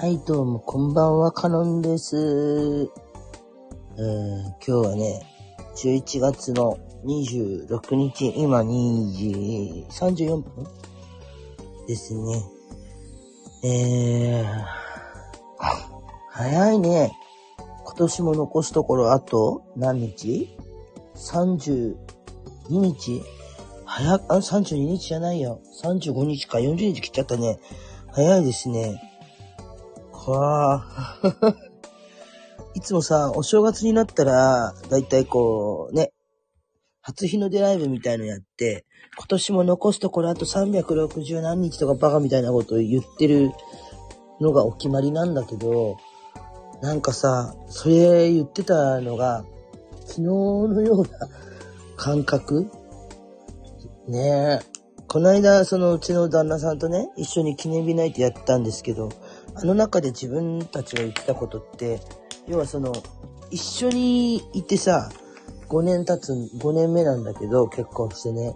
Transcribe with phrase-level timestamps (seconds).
[0.00, 2.88] はい、どうも、こんばんは、カノンです。
[3.96, 5.26] えー、今日はね、
[5.74, 10.68] 11月の26日、今2時34分
[11.88, 12.44] ですね。
[13.64, 14.64] えー、
[16.30, 17.10] 早いね。
[17.84, 20.56] 今年も残すところあと何日
[21.16, 21.96] ?32
[22.68, 23.20] 日
[23.84, 25.60] 早、あ、32日じゃないよ。
[25.82, 27.58] 35日か40日切っちゃったね。
[28.12, 29.07] 早いですね。
[30.30, 31.20] わあ。
[32.74, 36.12] いつもさ、お正月になったら、だいたいこう、ね、
[37.00, 38.84] 初日の出ライブみたいのやって、
[39.16, 43.50] 今年も残すところあと360何日とかバカみたいなことを言ってる
[44.40, 45.96] のがお決まりなんだけど、
[46.82, 49.44] なんかさ、それ言ってたのが、
[50.06, 51.08] 昨日のような
[51.96, 52.70] 感覚？
[54.06, 54.78] ねえ。
[55.08, 59.08] この間、そのうちの旦那さんとね、一緒に記念日ナイトやったんですけど、
[59.60, 62.00] あの中で自分たちが言ったことって、
[62.46, 62.92] 要はその、
[63.50, 65.10] 一緒にいてさ、
[65.68, 68.54] 5年経つ、5年目なんだけど、結婚してね。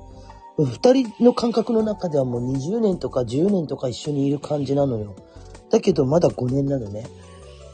[0.59, 5.17] 二人の感覚の中ではもう20年とか10年とか一緒にいる感じなのよ。
[5.71, 7.07] だけどまだ5年なのね。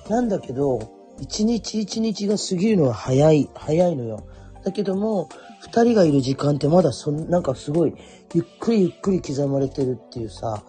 [0.09, 0.79] なんだけど、
[1.21, 4.25] 一日一日が過ぎるのは早い、早いのよ。
[4.65, 5.29] だけども、
[5.61, 7.95] 二人がいる時間ってまだそ、なんかすごい、
[8.33, 10.63] ゆっくりゆっくり刻まれてるっていうさ、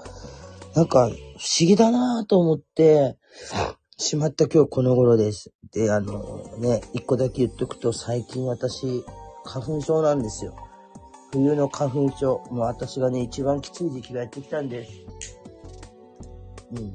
[0.76, 3.18] なんか不思議だなぁと思って、
[3.98, 5.54] しまった今日この頃です。
[5.72, 9.06] で、あのね、一個だけ言っとくと最近私、
[9.46, 10.54] 花粉症なんですよ。
[11.32, 12.44] 冬の花粉症。
[12.52, 14.92] もう私がね、一番きつい時期がやってきたんです。
[16.74, 16.94] うん。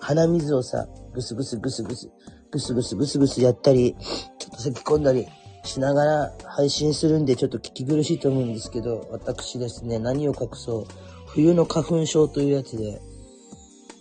[0.00, 2.10] 鼻水をさ、ぐすぐすぐすぐす、
[2.50, 3.94] ぐすぐすぐすぐすやったり、
[4.38, 5.26] ちょっと咳き込んだり
[5.64, 11.15] しながら配信するんでちょっと聞き苦しいと思うんですけど、私ですね、何を隠そう。
[11.36, 13.02] 冬の花粉症というやつで、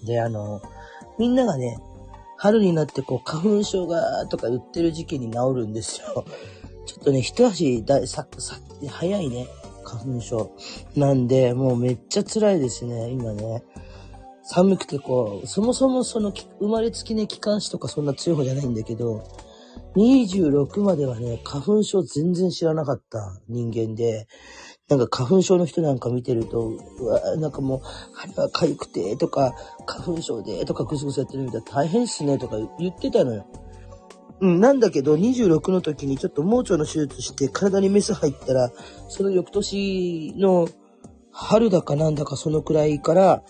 [0.05, 0.61] で、あの、
[1.19, 1.77] みんながね、
[2.37, 6.23] 春になってこう、花粉症が、とか言ってる時期に治るんですよ。
[6.87, 8.55] ちょっとね、一足だ、さ、さ、
[8.87, 9.47] 早いね、
[9.83, 10.51] 花粉症。
[10.95, 13.63] なんで、もうめっちゃ辛いですね、今ね。
[14.43, 19.23] 寒くてこう、そもそもその生まれつきね、気管支とかそんな強い方じゃないんだけど、
[19.97, 24.27] 26まではね、花粉症全然知らなかった人間で、
[24.87, 27.81] なんか花粉症の人なんか見てると、うわなんかもう、
[28.13, 29.55] 鼻が痒くてとか、
[29.87, 33.47] 花粉症でとかぐすぐすやってるみたいな大変っすねとか言ってたのよ。
[34.41, 38.71] うん、なんだけど、26の時にちょっと盲腸の手術して体にメス入ったら、
[39.07, 40.67] その翌年の
[41.31, 43.43] 春だかなんだかそのくらいから、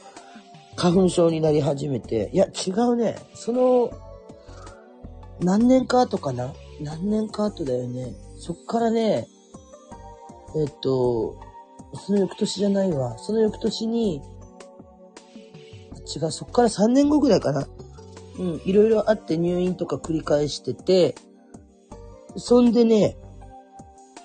[0.78, 3.18] 花粉症になり始めて、いや、違うね。
[3.34, 3.92] その、
[5.42, 6.54] 何年か後かな？
[6.80, 8.14] 何年か後だよね。
[8.38, 9.28] そっからね、
[10.56, 11.40] えっと、
[11.96, 13.18] その翌年じゃないわ。
[13.18, 14.22] その翌年に、
[16.16, 17.68] 違う、そっから3年後ぐらいかな。
[18.38, 21.16] うん、いろいろあって入院とか繰り返してて、
[22.38, 23.18] そんでね、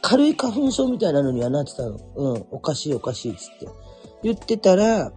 [0.03, 1.99] 軽い花粉症みたいなのにはなってたの。
[2.17, 3.69] うん、おかしいおかしいっつって。
[4.23, 5.13] 言ってたら、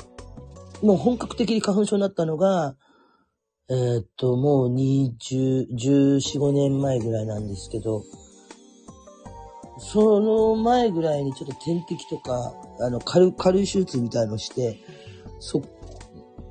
[0.81, 2.75] もう本格的に花粉症になったのが、
[3.69, 8.03] えーっと、もう20、14、5年前ぐらいなんですけど、
[9.83, 14.79] その前ぐらいにちょっと点滴とか、あの、軽い、軽い手術みたいのして、
[15.39, 15.61] そ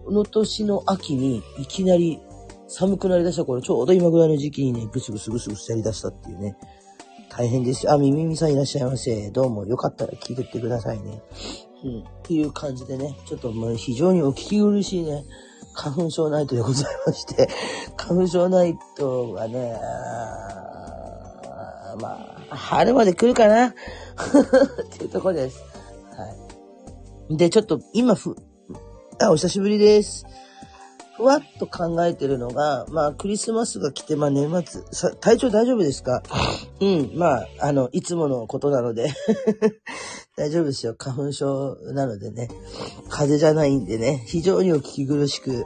[0.07, 2.21] の年の秋にいきなり
[2.69, 6.57] 寒くなりだした頃、ちょうど今ぐらいの時期にね、ぐすぐすぐすぐすやりだしたっていうね。
[7.31, 7.93] 大変ですよ。
[7.93, 9.31] あ、みみみさんいらっしゃいませ。
[9.31, 11.23] どうも、よかったら聞いてってくださいね。
[11.85, 12.01] うん。
[12.01, 15.25] っていう感じでね、ちょっともう非常にお聞き苦しいね、
[15.75, 17.49] 花粉症ナイトでございまして、
[17.97, 19.79] 花粉症ナイトはね、
[22.01, 23.67] まあ、春まで来るかな？
[23.73, 23.73] っ
[24.91, 25.59] ていうところです。
[25.59, 25.67] は
[27.31, 27.37] い。
[27.37, 28.37] で、ちょっと今ふ、
[29.21, 30.25] あ、お久しぶりです。
[31.17, 36.23] ふわっと考えてるのが、まあ、クリスマスが来て、まあ、年末、さ、体調大丈夫ですか？
[36.81, 39.11] うん、まあ、あの、いつものことなので、
[40.37, 40.95] 大丈夫ですよ。
[40.97, 42.49] 花粉症なのでね。
[43.11, 44.25] 風邪じゃないんでね。
[44.27, 45.65] 非常にお聞き苦しく。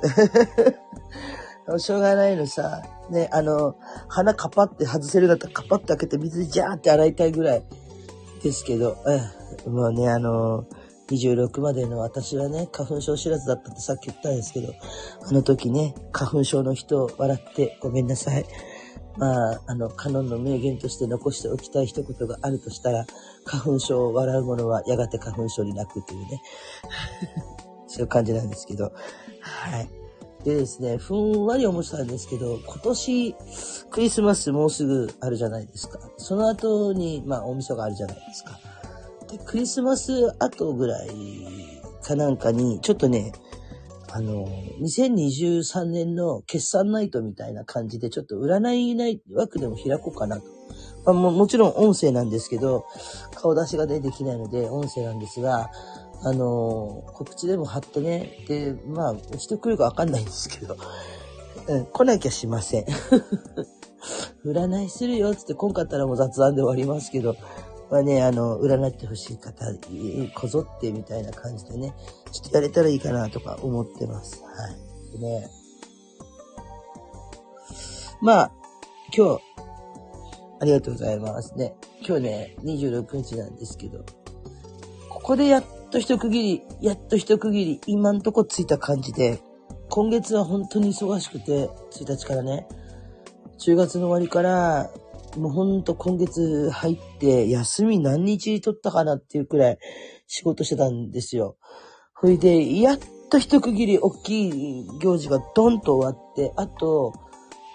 [1.78, 2.82] しょうがないのさ。
[3.10, 3.76] ね、あの、
[4.08, 7.62] 鼻カパって外せるんだったらカパって開けて水でジャーって洗いたいぐらい
[8.42, 8.96] ですけど、
[9.66, 10.66] うん、もうね、あの、
[11.08, 14.74] 26までの私はね、花粉症知らずだったってさっき言ったんですけど、
[15.22, 18.44] あの時ね、花粉症の人を笑ってごめんなさい。
[19.18, 23.06] まあ、あの、カノンの名言として残しておきたい一言があるとしたら、
[23.44, 26.42] 花粉症を笑う者はやがて花粉症に泣くというね。
[27.86, 28.92] そういう感じなんですけど。
[29.40, 30.06] はい。
[30.46, 33.34] でですね、ふんわり思ってたんですけど、今年、
[33.90, 35.98] クリスマスもうすぐあるじゃないですか。
[36.19, 38.60] その後に、まあ、大晦日があるじゃないですか。
[39.28, 41.10] で、クリスマス後ぐらい
[42.00, 43.32] かなんかに、ちょっとね、
[44.12, 44.46] あの、
[44.82, 50.46] 2023年の決算ナイトみたいな感じで、ちょっと占いない枠でも開こうかなと。
[51.04, 52.87] まあ、ももちろん音声なんですけど、
[53.34, 55.72] 顔出しがね、できないので、音声なんですが、
[56.22, 60.76] あの告知でも貼ってね、で、まあ、してくるかわかんないんですけど、
[61.68, 62.86] うん、来なきゃしません。
[64.44, 67.36] 占いするよ、つって来んかったらもう雑談で終わりますけど、
[67.90, 69.64] まあね、あの、占ってほしい方、
[70.34, 71.94] こぞってみたいな感じでね、
[72.32, 74.42] ちょっとやれたらいいかなとか思ってます。
[74.42, 74.68] は
[75.14, 75.18] い。
[75.18, 75.50] でね、
[78.20, 78.52] まあ、
[79.16, 79.42] 今日、
[80.58, 81.74] ありがとうございますね。
[82.06, 84.04] 今日ね、26日なんですけど、
[85.08, 85.64] ここでやっ
[85.96, 89.40] と一区切り、やっと一区切り、今んとこついた感じで、
[89.88, 92.69] 今月は本当に忙しくて、1日からね、
[93.58, 94.90] 10月の終わりから、
[95.38, 99.78] もうほんと今月入って休み何日取ったかなっていうくらい
[100.26, 101.56] 仕事してたんですよ。
[102.14, 102.99] ほいで、やっ
[103.31, 104.49] と一区切り大き
[104.81, 107.14] い行事がドンと終わって、あと、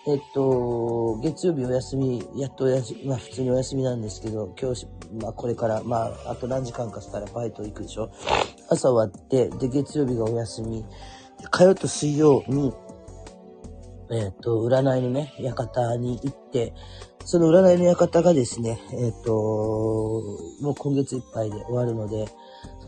[0.07, 4.87] えっと、月曜日お休み、やっとお休み、まあ普通にお休みなんですけど、今日、
[5.21, 8.09] まあこれから、まああと何時間かしたらバイト行くでしょ？
[8.69, 10.83] 朝終わって、で月曜日がお休み。
[11.51, 12.73] 火曜と水曜に、
[14.11, 16.73] えっと、占いのね、館に行って、
[17.23, 19.31] その占いの館がですね、えっ、と、
[20.61, 22.27] もう今月いっぱいで終わるので、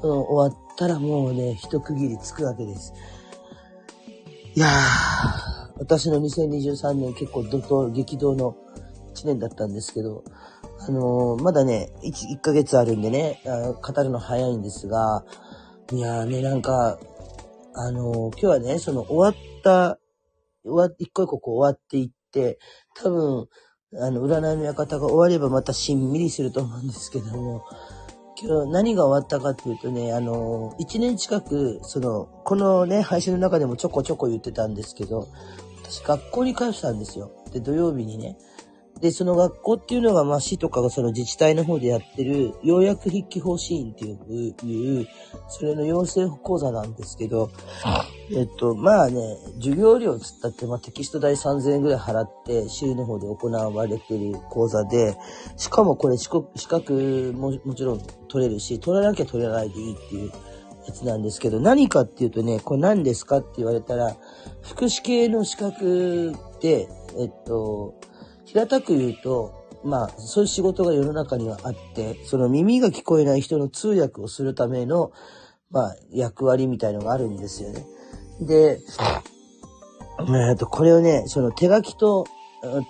[0.02, 2.94] その終わったらもうね、一区切りつくわけです。
[4.56, 5.53] いやー、
[5.84, 8.56] 私の2023年結構怒涛、激動の
[9.16, 10.24] 1年だったんですけど、
[10.80, 15.26] あのー、まだね1、1ヶ月あるんでね、語るの早いんですが、
[15.92, 16.98] いやーね、なんか、
[17.76, 20.00] あのー、今日はね、その終わった、
[20.64, 22.60] 終わ一個一個こう終わっていって、
[22.96, 23.48] 多分、
[24.00, 27.66] あの、占いの館が終わればまたしんみりすると思うんですけども、
[28.42, 35.28] 今日何が終わったかっていうとね、あの、1年近く、その、このね、配信の中でもちょこちょこ言ってたんですけど、
[35.94, 37.32] 私学校に通ってたんですよ。
[37.52, 38.38] で、土曜日にね。
[39.00, 45.08] で、その学校っていうのが、まあ、市とかがその自治体の方でやってる、ようやく筆記方針っていう、
[45.50, 47.52] それの養成講座なんですけど、
[48.36, 55.18] えっと、まあね、授業料つったって、まあ、テキスト代3000円ぐらい払って、市の方で行われてる講座で、
[55.58, 60.32] しかもこれ資格ももちろん取れるし、取らなきゃ取らないでいいっていう
[60.86, 64.16] やつなんですけど、何かっていうとね、これ何ですかって言われたら、
[64.62, 66.88] 福祉系の資格で、
[67.18, 67.96] えっと、
[68.46, 75.12] 平たく言うと、まあ、そういう仕事が世の中にはあって、その耳が聞こえない人の通訳をするための、
[75.72, 77.86] まあ、役割みたいのがあるんですよね。
[78.42, 78.80] で、
[80.50, 82.26] えっと、これをね、その手書きと、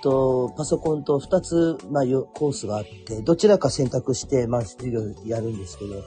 [0.03, 2.03] と、パソコンと2つ、まあ、
[2.33, 6.03] コースがあって、どちらか選択して、まあ、授業やるんですけど、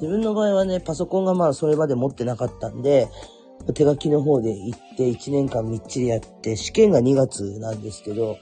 [0.00, 3.08] 自分の場合はね、パソコンがまあ、それまで持ってなかったんで、
[3.74, 8.38] 手書きの方で行って1年間みっちりやって、試験が2月なんですけど、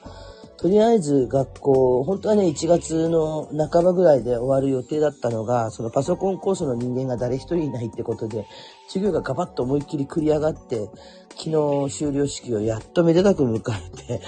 [0.56, 8.46] とりあえず学校、本当はね、1月の半ばぐらいで終わる予定だったのが、そのパソコンコースの人間が誰一人いないってことで、
[8.88, 10.88] 授業がガバッと思いっきり繰り上がって、
[11.30, 14.20] 昨日終了式をやっとめでたく迎えて、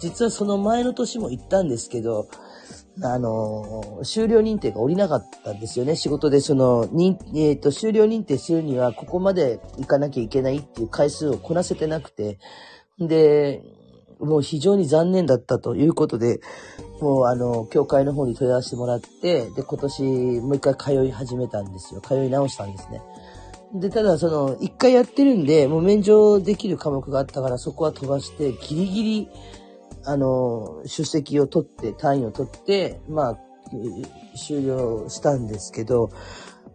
[0.00, 2.26] 実はその前の年も行ったんですけど、
[3.02, 5.96] あの、終了認定が下りなかったんですよね。
[5.96, 6.88] 仕事でその、
[7.34, 12.38] えっ、ー、と、終了認定するには、ここまで行かなきゃいけないっていう回数をこなせてなくて、
[12.98, 13.62] で、
[14.18, 16.40] もう非常に残念だったということで、
[17.00, 22.00] もうあの、教会の方に問い合わせてもらって、で、今年もう一回通い始めたんですよ。
[22.00, 23.00] 通い直したんですね。
[23.74, 29.28] で、ただその、一回やってるんで、もう免除できる科目があったから、そこは飛ばして、ギリギリ、
[30.04, 33.38] あの、出席を取って、単位を取って、まあ、
[34.36, 36.10] 終了したんですけど、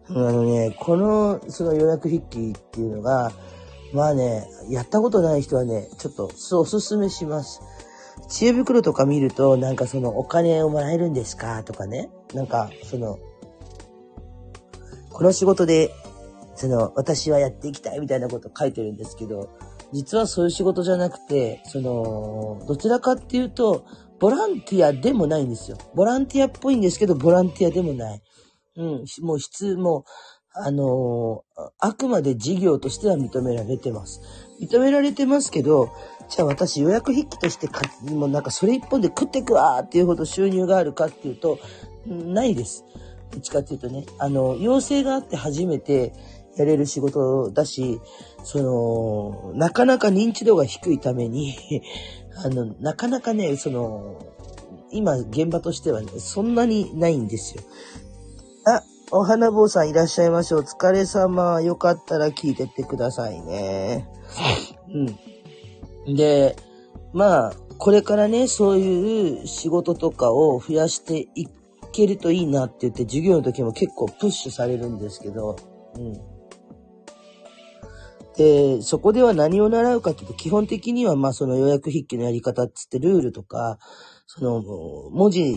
[0.08, 3.32] あのね、この、その予約筆記っていうのが、
[3.92, 7.60] まあね、やったことない人はね、ちょっと、おすすめします。
[8.28, 13.18] 知恵袋とか見ると、なんかその、お金をもらえるんですかとかね、なんか、その、
[15.10, 15.92] この仕事で、
[16.54, 19.48] その、私はやっていきたいみたいなこと書いてるんですけど、
[19.92, 23.84] 実はそういう仕事じゃなくて、その、どちらかっていうと、
[24.18, 25.76] ボランティアでもないんですよ。
[25.94, 28.22] ボランティアっぽいんですけど、ボランティアでもない。
[28.76, 30.04] うん、もう質、もう、
[30.58, 31.44] あの
[31.78, 34.22] あくまで事業としては認められてます。
[34.58, 35.90] 認められてますけど、
[36.30, 41.58] じゃあ私予約筆記としてか、もうなんかそれ一本で食ってくわーっていうほど収入があるかっていうと、
[42.06, 42.84] ないです。
[43.32, 46.14] どっちかっていうとね、あの、要請があって初めて、
[46.56, 48.00] やれる仕事だし、
[48.46, 51.56] その、なかなか認知度が低いために
[52.44, 54.24] あの、なかなかね、その、
[54.92, 57.62] 今現場としてはね、そんなにないんですよ。
[58.64, 60.60] あ、お花坊さんいらっしゃいましょう。
[60.60, 61.60] お疲れ様。
[61.60, 64.08] よかったら聞いてってくださいね。
[66.06, 66.14] うん。
[66.14, 66.54] で、
[67.12, 71.48] まあ、これからね、そういう仕事とかを増やしてい
[71.90, 75.56] けるといいなって言って、授業の時も結構プッシュされるんですけど、
[75.96, 76.35] うん。
[78.36, 83.78] で、そこでは何を習うかっていうと、基本的には、まあ、その予約筆記のやり方っつってルールとか、
[84.26, 84.62] その、
[85.10, 85.56] 文字、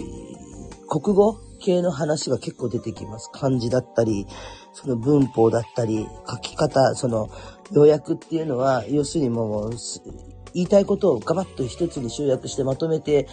[0.88, 3.30] 国語系の話が結構出てきます。
[3.34, 4.28] 漢字だったり、
[4.74, 7.30] その文法だったり、書き方、その、
[7.72, 9.72] 要約っていうのは、要するにもう、
[10.54, 13.28] 言いたいことをガバッと一つに集約してまとめて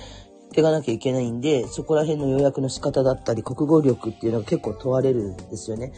[0.52, 5.92] いかなきゃいけないんで、そこら辺の要約の仕方だったり、国語力っていうのが結構問われるんですよね。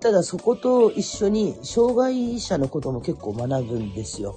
[0.00, 4.36] ただそこと一緒に障害者のことも結構学ぶんですよ。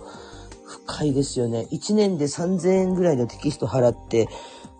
[0.65, 1.67] 深いですよね。
[1.71, 4.29] 1年で3000円ぐらいのテキスト払って、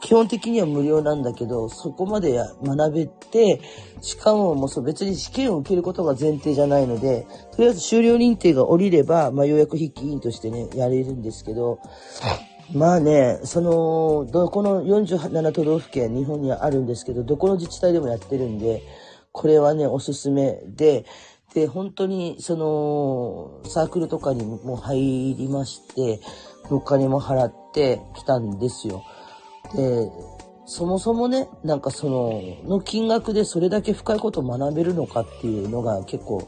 [0.02, 3.60] 基本的には無料なんだけど、そこまで学べて、
[4.02, 11.80] しかももうそう別に試験を受けることが前提じゃないので、とりあえず修了認定が下りれば、まあ、ようやく筆記委員としてね、やれるんですけど、
[12.74, 18.84] まあね、その、どこの47都道府県、日本にはあるんですけど、どこの自治体でもやってるんで、
[19.32, 21.06] これはね、おすすめで、
[21.54, 26.20] で、本当に、その、サークルとかにも入りまして、
[26.70, 29.04] お金も払ってきたんですよ。
[29.76, 30.10] で、
[30.66, 32.42] そもそもね、なんかその、
[32.78, 36.48] の金額でそれだけ深いことを学べるのかっていうのが結構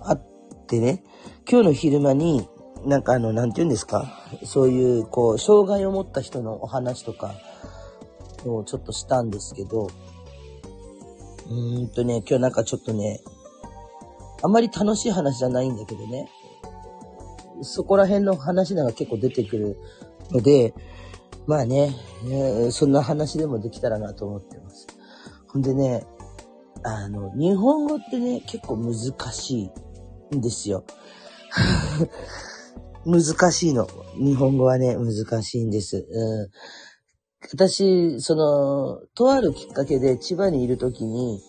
[0.00, 0.26] あっ
[0.66, 1.04] てね、
[1.50, 2.48] 今日の昼間に、
[2.86, 7.34] なんかあの、なんて言うんですか、そういう、こう、障害を持った人のお話とか
[8.46, 9.88] をちょっとしたんですけど、
[11.48, 13.20] うーんとね、今日なんかちょっとね、
[14.42, 16.28] あんまり楽しい話じゃないんだけどね、
[17.62, 19.76] そこら辺の話なんか結構出てくる
[20.30, 20.74] ので、
[21.46, 21.94] まあね、
[22.70, 24.86] そんな話でもできたらなと思ってます。
[25.48, 26.06] ほんでね、
[26.84, 28.94] あの、日本語ってね、結構難
[29.32, 29.70] し
[30.30, 30.84] いんですよ。
[33.06, 33.88] 難しいの。
[34.16, 36.06] 日本語はね、難しいんです。
[36.10, 36.48] うん、
[37.50, 41.40] 私、その、とあるきっかけで千葉にいるときに、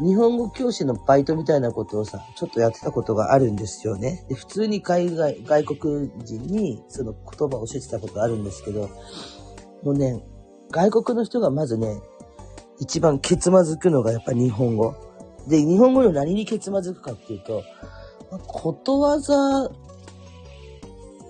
[0.00, 4.24] 日本語教師のバイトみたいなことをさ、ちょっとやってたことがあるんですよね。
[4.28, 8.88] で、普通に海外、外国人にその言葉を教えてたことあるんですけど、
[9.82, 10.24] もうね、
[10.70, 12.00] 外国の人がまずね、
[12.80, 14.94] 一番ケツまずくのがやっぱ日本語。
[15.48, 17.64] で、日本語の何にケツまずくかっていうと、
[18.46, 19.68] ことわざ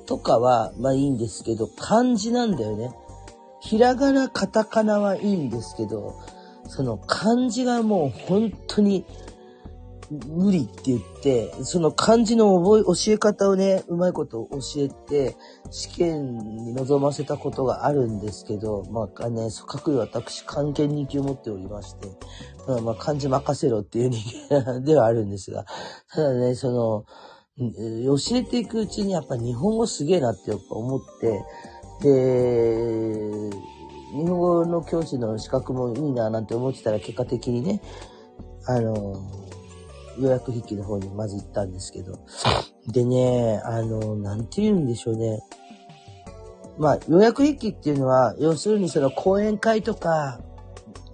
[0.06, 2.90] とかは、まあいいんですけど、漢字なんだよね。
[3.60, 6.14] ひらがな、カタカナはいいんですけど、
[6.66, 9.04] その漢字がもう本当に
[10.10, 15.36] 無理って言って、その漢字の覚え、教え方をね、うまいこと教えて、
[15.70, 22.08] 試験に臨ませたことがあるんですけど、まあね、各位私、関係人気を持っておりまして、
[22.66, 25.66] まあ、まあ漢字任せろっていう人間ではあるんですが、
[26.10, 27.04] ただね、その、
[27.58, 31.44] 教えていくうちにやっぱ日本語すげえなってやっぱ思って、
[32.00, 33.50] で、
[34.12, 37.80] 日本語の教師の資格もいいななんて思ってたら結果的にね、
[38.66, 39.22] あの、
[40.18, 42.18] 予約筆記の方にまず行ったんですけど。
[42.88, 45.40] でね、あの、なんて言うんでしょうね。
[46.78, 50.40] まあ、要約筆記っていうのは、要するにその講演会とか、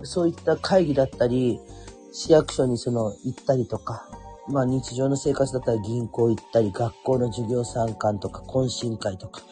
[0.03, 1.59] そういった会議だったり、
[2.13, 4.09] 市役所にその行ったりとか、
[4.49, 9.43] まあ日常の生活だったら銀行行ったり、学校の授業参観とか、懇親会とか、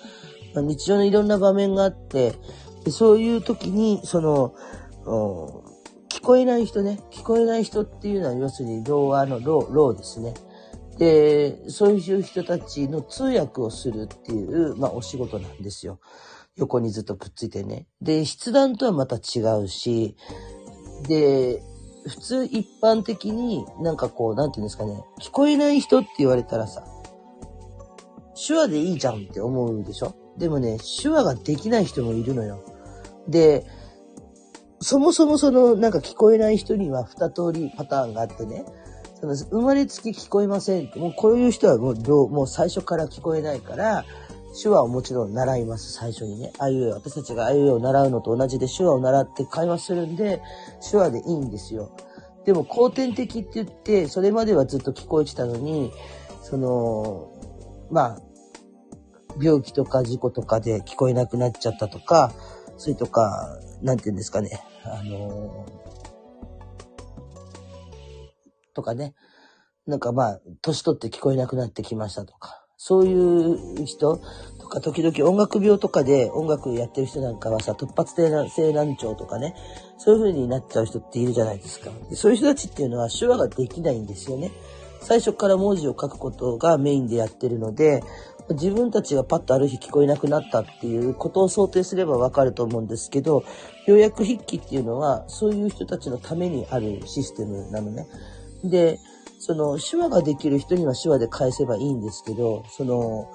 [0.55, 2.35] まあ、日常のいろんな場面があって、
[2.85, 4.55] でそういう時に、その、
[6.09, 10.35] 聞こえない人ね、聞こえない人っていうのは要するに童話のロー、ローですね。
[10.99, 15.99] で、そういう人たちの通訳をするっていう、まあお仕事なんですよ。
[16.57, 17.87] 横にずっとくっついてね。
[18.01, 20.17] で、筆談とはまた違うし、
[21.09, 21.63] で、
[22.07, 26.85] 普通一般的になんかこう、なんていうんですかね、聞こえない人って言われたらさ、
[28.47, 30.15] 手話でいいじゃんって思うでしょ？
[30.39, 32.61] でもね、手話ができない人もいるのよ。
[33.29, 33.67] で、
[34.81, 38.65] そもそもその、なんか聞こえない人には二通りパターンがあってね、
[39.21, 44.05] その生まれつき聞こえませんって、もうこういう人はもうどう、もう最初から聞こえないから、
[44.61, 46.53] 手話をもちろん習います、最初にね。
[46.59, 50.43] あいうえ、私たちがあいうえを習うのと同じで手話を習って会話するんで、
[50.91, 51.91] 手話でいいんですよ。
[52.45, 55.93] でも後天的って言って、それまではずっと聞こえてたのに、
[56.43, 57.29] その、
[57.91, 58.21] まあ、
[59.41, 62.33] 病気とか事故とかで聞こえなくなっちゃったとか、
[62.77, 65.67] それとか、なんて言うんですかね、あの
[68.75, 69.15] とかね、
[69.87, 74.21] なんかまあ、年取って聞こえなくなってきましたとか、そういう人
[74.59, 79.55] とか、時々音楽病とかで音楽やってる人なんかはさ、突発性難聴とかね、
[79.99, 81.91] そういう風になっちゃう人っているじゃないですか。
[82.11, 84.51] でそういう人たちっていうのは手話ができないんですよね。
[85.01, 88.03] 最初から文字を書くことがメインでやってるので、
[88.51, 93.45] 自分たちがパッとある日聞こえなくなったっていうことを想定すればわかると思うんですけど、
[93.87, 98.07] 要約筆記っていうのはそういう人たちのためにあるシステムなのね。
[98.65, 98.99] で、
[99.39, 103.31] その手話ができる人には手話で返せばいいんですけど、その、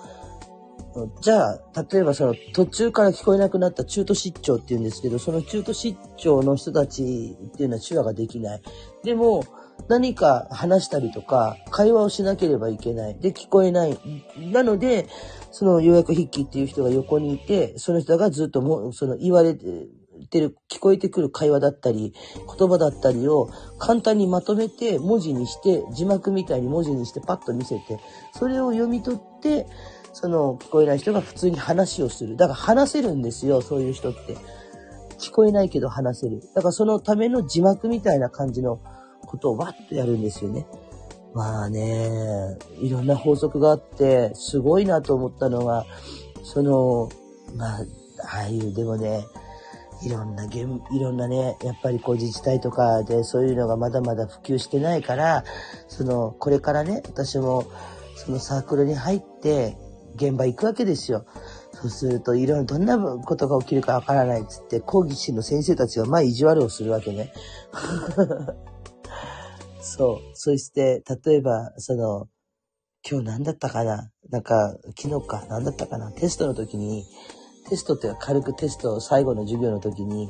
[1.21, 1.59] じゃあ、
[1.91, 8.61] 例えばその途中から聞こえなくなった中途失調っていうんですけど、その中途失調の人たちっていうのは手話ができない。
[9.03, 9.43] でも、
[9.87, 13.19] 何か話したりとか、会話をしなければいけない。
[13.19, 13.97] で、聞こえない。
[14.51, 15.07] なので、
[15.51, 22.13] その予約筆記っていう人が横にいて、その人がずっとも、その言われてる、聞こえてくる会話だったり、
[22.57, 27.99] 言葉だったりを簡単にまとめて文字にして、字幕みたいに文字にしてパッと見せて、
[28.33, 29.67] それを読み取って、
[30.11, 32.35] その聞こえない人が普通に話をする。
[32.35, 34.35] だから話せるんですよ、そういう人って。
[35.19, 36.41] 聞こえないけど話せる。
[36.53, 38.79] だからそのための字幕みたいな感じの
[39.27, 40.65] ことをわっとやるんですよね。
[41.33, 45.85] まあね、いろんな法則があって、すごいなと思ったのは、
[46.43, 47.09] その、
[47.55, 47.79] まあ、
[48.23, 49.23] ああいう、でもね、
[50.03, 55.43] いろんなゲいろんなね、やっぱりこう自治体とかでそういうのがまだまだ普及してないから、
[55.87, 57.65] その、これからね、私も
[58.15, 59.77] そのサークルに入って
[60.15, 61.25] 現場行くわけですよ。
[61.73, 67.33] そうすると、いろいろどんなことが起きるかわからないっつって、講義士の先生たちがまあ意地悪をするわけね。
[69.79, 70.35] そう。
[70.35, 72.27] そして、例えば、その、
[73.09, 74.11] 今日何だったかな？
[74.29, 76.11] なんか、昨日か何だったかな？
[76.11, 77.05] テストの時に、
[77.69, 80.27] テストっていうか軽くテスト最後の授業の時に、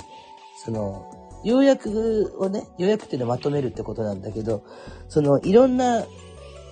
[0.64, 4.64] その、要約をね、要約っていうのをまとめるってことなんだけど、
[5.08, 6.06] その、いろんな、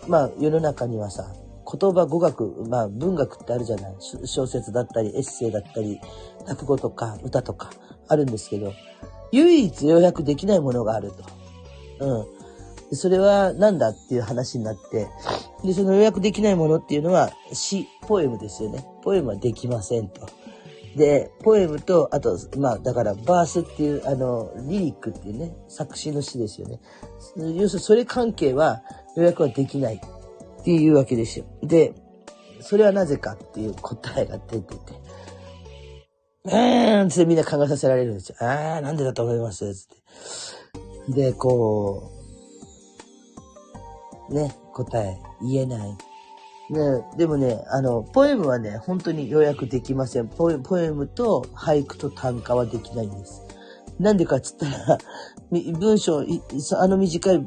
[0.07, 1.33] まあ、世の中にはさ、
[1.71, 3.95] 言葉語学、まあ、文学ってあるじゃない？
[4.25, 5.99] 小説だったり、エッセイだったり、
[6.47, 7.71] 落語とか歌とか
[8.07, 8.73] あるんですけど、
[9.31, 11.11] 唯一要約できないものがある
[11.99, 12.05] と。
[12.05, 12.34] うん。
[12.95, 15.07] それは何だっていう話になって、
[15.63, 18.85] で、その予約できないものっていうのは詩、ポエムですよね。
[19.03, 20.27] ポエムはできませんと。
[20.95, 26.79] で、ポエムと、あと、まあ、だから、バースっていう、あの、リリックっていうね、作詞の詩ですよね。
[27.35, 28.81] 要するに、それ関係は
[29.17, 31.45] 予約はできないっていうわけですよ。
[31.61, 31.93] で、
[32.61, 34.77] それはなぜかっていう答えが出てて、
[36.45, 38.35] うーんってみんな考えさせられるんですよ。
[38.39, 39.75] あー、なんでだと思います？
[39.75, 39.87] つっ
[41.07, 41.11] て。
[41.11, 42.14] で、こう、
[44.29, 45.89] ね、答え言えない。
[46.69, 50.27] ね、でもね、あの、ポエムはね、本当に予約できません。
[50.27, 53.43] ポエポエムと俳句と短歌はできないんです。
[53.99, 54.97] なんでかっつったら、
[55.79, 56.23] 文章、
[56.77, 57.45] あの短い、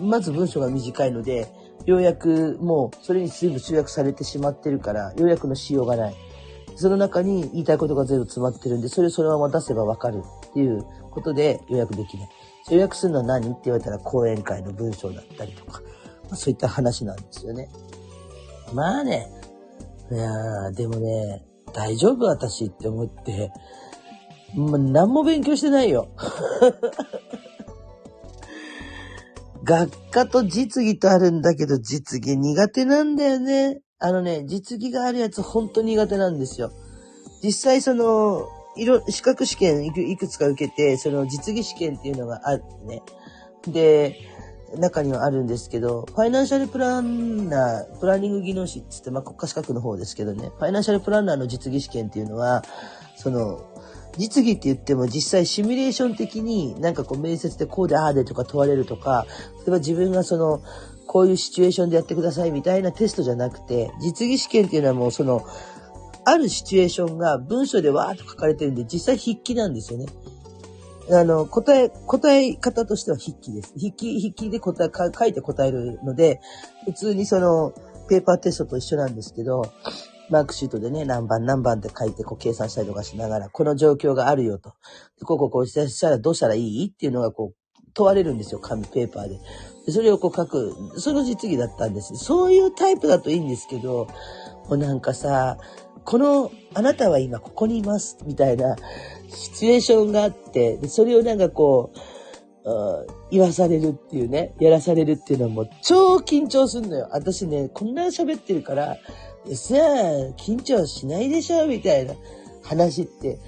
[0.00, 1.46] まず文章が短いので、
[1.86, 6.14] 要約もうそれに全部集約されてしまってるから、要約のしようがない。
[6.74, 12.28] その中に言いたいことが全部詰まってるんで、それをそのまま出せばわかるっていうことで予約できない。
[12.70, 13.50] 予約するのは何？
[13.50, 15.80] って言われたら講演会の文章だったりとか、
[16.34, 17.68] そういった話なんですよね。
[18.74, 19.30] まあね、
[20.10, 23.50] いやでもね、大丈夫私って思って、
[24.54, 26.08] まあ、何も勉強してないよ。
[29.64, 33.80] 学科と実技とあるんだけど、実技苦手なんだよね。
[33.98, 36.72] あのね、実技があるやつ本当苦手なんですよ。
[37.42, 43.02] 実際その、いろ、資格試験いくいくつか受けて、その実技試験っていうのがあるね。
[43.66, 44.16] で、
[44.76, 52.62] 中にはあるんですけど、ファイナンシャルプランナー、プランニング技能士ってって、まあ、国家資格の方ですけどね、ファイナンシャルプランナーの実技試験っていうのは、
[53.16, 53.64] その、
[54.16, 59.26] 実技って言っても実際シミュレーション的になんかこう面接でこうでああでとか問われるとか、
[59.58, 60.62] 例えば自分がその、
[61.06, 65.46] こういうシチュエーションでやってくださいみたいなテストじゃなくて、実技試験っていうのはもうその、
[66.24, 70.06] あるシチュエーションが文章でわーっと書かれてるんで、実際筆記なんですよね。
[71.10, 73.72] あの、答え、答え方としては筆記です。
[73.74, 76.40] 筆記、筆記で答え、書いて答えるので、
[76.84, 77.72] 普通にその、
[78.08, 79.70] ペーパーテストと一緒なんですけど、
[80.30, 84.74] マークシートでね、何番何番って書いてこう計算したりとかしながら、この状況があるよと。
[85.24, 89.40] こここうしたらどうしたらいいっていうのがこう問われるんですよ、紙、ペーパーで。
[89.86, 92.14] でそれをこう書く、その実技だったんです。
[92.16, 94.06] そういうタイプだといいんですけど、
[94.68, 95.58] もうなんかさ、
[96.08, 98.76] この、あなたは今ここにいます、みたいな、
[99.28, 101.92] シチュエーションがあって、で、それをなんかこ
[102.64, 107.08] う、言わされるっていうね、やらされるっていうのはもう超緊張すんのよ。
[107.12, 108.96] 私ね、こんな喋ってるから、
[109.52, 109.78] さあ、
[110.38, 112.14] 緊張しないでしょみたいな
[112.62, 113.38] 話って、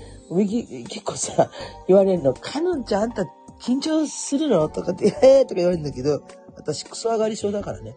[0.90, 1.50] 結構さ、
[1.88, 3.24] 言われるの、かのんちゃんあんた
[3.62, 4.68] 緊張するの？
[4.68, 6.22] とかって、えーとか言われるんだけど、
[6.56, 7.96] 私クソ上がり症だからね。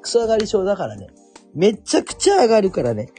[0.00, 1.08] クソ上がり症だからね。
[1.54, 3.12] めちゃくちゃ上がるからね。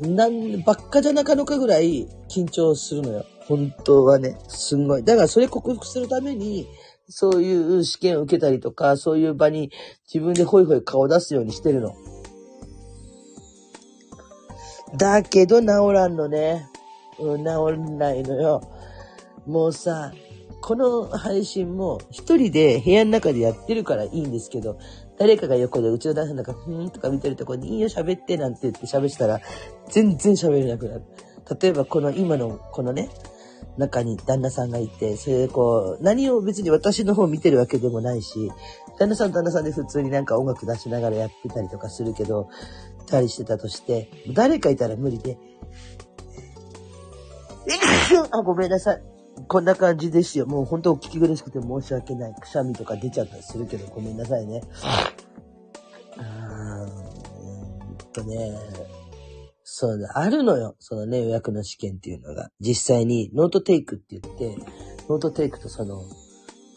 [0.00, 3.24] なん、ばっかじゃなかのかぐらい緊張するのよ。
[3.46, 5.04] 本当はね、すんごい。
[5.04, 6.68] だからそれ克服するために、
[7.08, 9.72] そういう試験を受けたりとか、そういう場に
[10.12, 11.94] 自分でホイホイ顔出すようにしてるの。
[14.96, 16.68] だけど治らんのね。
[17.18, 18.62] うん、治んないのよ。
[19.46, 20.12] もうさ、
[20.60, 24.78] この配信も一人で部屋の中でやってるからいいんですけど、
[25.18, 29.40] 誰かが横でうちの旦那なんか、ふーんとか見てるとこにいいよ喋ってなんて言って喋ったら、
[29.88, 31.02] 全然喋れなくなる。
[31.60, 33.08] 例えばこの今のこのね、
[33.76, 38.50] 中に旦那さんがいて、それでこう、何を別に私の方見てるわけでもないし、
[38.98, 42.48] 旦那さん旦那さんで普通になんか音楽出しながらやってたりとかするけど、
[43.06, 45.38] たりしてたとして、誰かいたら無理で、
[48.30, 49.02] あ、ごめんなさい。
[49.46, 50.46] こんな感じですよ。
[50.46, 52.34] もう本当お聞き苦しくて申し訳ない。
[52.34, 54.62] くしゃみとか出ちゃったりするけど、ごめんなさいね。
[58.18, 58.58] とね、
[59.62, 60.76] そうだ、あるのよ。
[60.78, 62.50] そのね、要約の試験っていうのが。
[62.60, 64.56] 実際にノートテイクって言って、
[65.08, 66.02] ノートテイクとその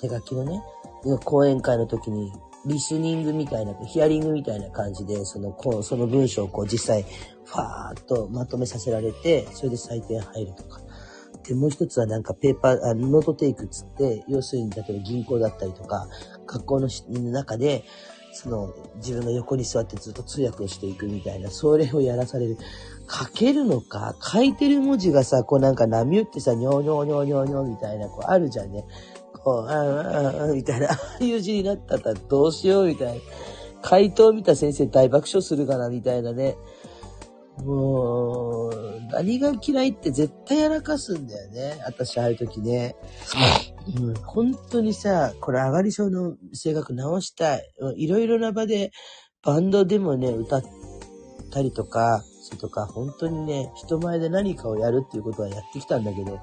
[0.02, 0.62] 手書きのね、
[1.24, 2.32] 講演会の時に
[2.66, 7.06] リスニングみたいな、ヒアリングみたいな感じで、その、こう、その文章をこう実際、
[7.46, 10.82] ファーっとまとめさせられて、それで採点入るとか。
[11.44, 16.08] で、もう一つはなんかペーパー、あノートテイクっつって、要するに例えば銀行だったりとか、
[16.46, 16.90] 学校の
[17.32, 17.84] 中で、
[18.34, 22.58] その自分の横に座ってずっと通訳をしていくみたいな、それをやらされる。
[23.10, 24.16] 書けるのか？
[24.22, 28.86] 書いてる文字がさ、こうなんか波打ってさ、にょうにょにょにょにょみたいな、こうあるじゃんね。
[29.44, 33.22] こう、ああ、ああ、みたいな、ああいう字になったらどうしようみたいな。
[33.82, 36.56] 回答見た先生大爆笑するかなみたいなね。
[37.66, 41.82] もう、何が嫌いって絶対やらかすんだよね。
[41.86, 42.96] 私、ああいう時ね。
[43.98, 47.68] うん、本当にさ、これ上がり症の性格直したい。
[47.96, 48.92] いろいろな場で、
[49.44, 50.64] バンドでもね、歌っ
[51.52, 56.40] たりとか、それとか、本当にね、人前で何かをやるっていうことはやってきたんだけど、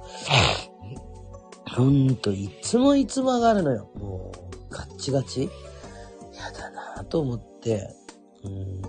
[1.77, 3.91] ほんと、いつもいつも上がるのよ。
[3.97, 4.33] も
[4.71, 5.51] う、ガッチガチ。
[6.39, 7.95] やだなぁと思って、
[8.45, 8.83] うん、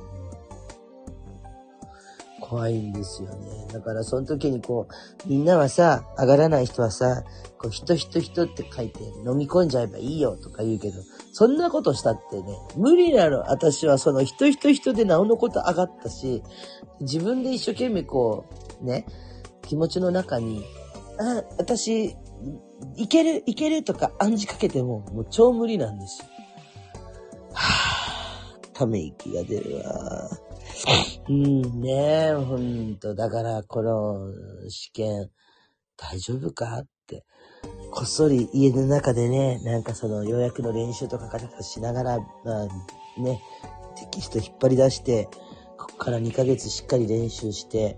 [2.50, 3.68] 怖いんですよね。
[3.72, 7.24] だから、その時にこう、みんなはさ、上がらない人はさ、
[7.60, 11.00] こう、人人人って書いて飲み込んじゃえばいいよとか言うけど、
[11.32, 13.52] そんなことしたってね、無理なの。
[13.52, 16.42] 私はその人人人でなおのこと上がったし、
[17.02, 18.46] 自分で一生懸命こ
[18.82, 19.06] う、ね、
[19.62, 20.66] 気持ちの中に、
[21.20, 22.16] あ、私、
[22.96, 26.28] いける、いけるとか暗示かけても、もう超無理なんですよ。
[27.54, 30.49] はぁ、ため息が出るわ。
[31.28, 33.16] うんねほんと。
[33.16, 35.30] だから、この試験、
[35.98, 37.26] 大丈夫かって。
[37.92, 42.68] こっそり家の中でね、なんかその予約の練習とかからしながら、まあ
[43.22, 43.42] ね、
[43.98, 45.28] テキスト引っ張り出して、
[45.78, 47.98] ここから2ヶ月しっかり練習して、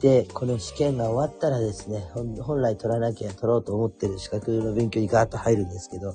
[0.00, 2.04] で、この試験が終わったらですね、
[2.42, 6.14] 本来取らなきゃ取ろうと思ってる資格の勉強にガーッと入るんですけど、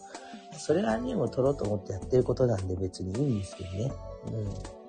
[0.58, 3.92] それはね、も取ろうと思ってやってることなんで別にいいんですけどね。
[4.28, 4.85] うん。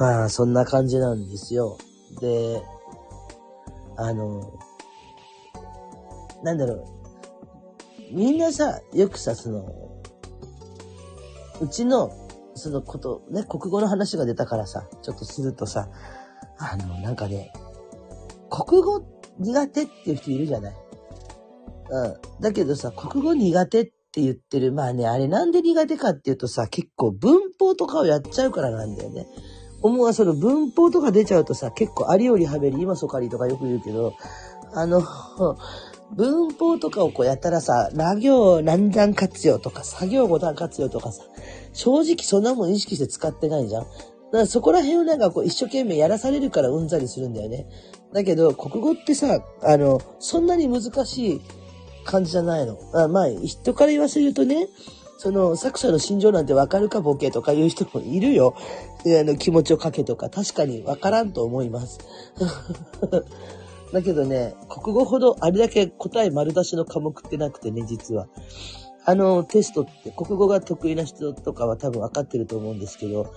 [0.00, 1.76] まあ、そんな感じなんですよ。
[2.20, 2.62] で、
[3.98, 4.58] あの、
[6.42, 6.84] なんだろう。
[8.10, 10.02] みんなさ、よくさ、その、
[11.60, 12.10] うちの、
[12.54, 15.90] そのこと、ね、国語の話が出たからさ、ちょっとするとさ、
[16.58, 17.52] あの、なんかね、
[18.48, 19.02] 国語
[19.38, 20.74] 苦手っていう人いるじゃない？
[21.90, 22.16] うん。
[22.40, 29.26] だけどさ、国語苦手って言ってる、まあね、あれなんで苦手かっていうとさ、結構文法とかをやっちゃうからなんだよね。
[29.82, 34.14] 思うはその文法とか出ちゃうとさ、結構ありよりはべり、今そかりとかよく言うけど、
[34.74, 35.02] あの、
[36.12, 41.22] 文法とかをこうやったらさ、ラ行何段活用とか、作業五段活用とかさ、
[41.72, 43.82] 正直そんなもん意識して使ってないじゃん。
[43.82, 43.98] だか
[44.32, 47.66] らそこら辺をなんかこう一生懸命やらされるからうんざりするんだよね。
[48.12, 51.40] だけど、国語ってさ、あの、そんなに難しい
[52.04, 52.78] 感じじゃないの。
[52.92, 54.68] あまあ、人から言わせるとね、
[55.20, 58.56] その作者の心情なんてわかるかボケとか言う人もいるよ。
[59.04, 61.98] であの気持ちをかけとか確かにわからんと思います。
[63.92, 68.28] だけどね、国語ほどあれだけ答え丸出しの科目ってなくてね、実は。
[69.04, 73.30] あのテストって国語が得意な人とかは多分わかってると思うんですけど、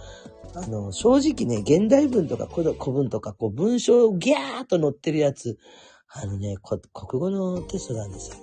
[0.56, 5.58] あの、正直ね、現代文とか古文とか、こう文章ギャーっと載ってるやつ、
[6.08, 6.80] あのね、国
[7.20, 8.38] 語のテストなんでさ、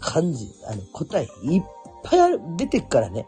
[0.00, 1.62] 漢字、あの、答えいっ
[2.04, 3.26] ぱいある出てくからね。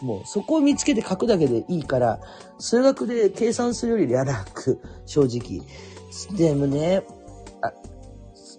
[0.00, 2.20] もうそこを見つけて書くだけでいいから、
[2.58, 5.66] 数学で計算するより楽、正直。
[6.36, 7.04] でもね、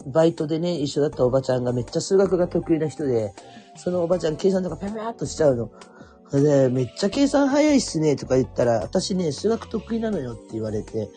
[0.08, 3.34] バイトでね、一緒だったおばちゃんがめっちゃ数学が得意な人で、
[3.76, 5.72] そのおばちゃん計算とかペペーっとしちゃうの。
[6.32, 11.10] で、めっちゃ計算早いっすねとか言ったら、私ね、数学得意なのよって言われて、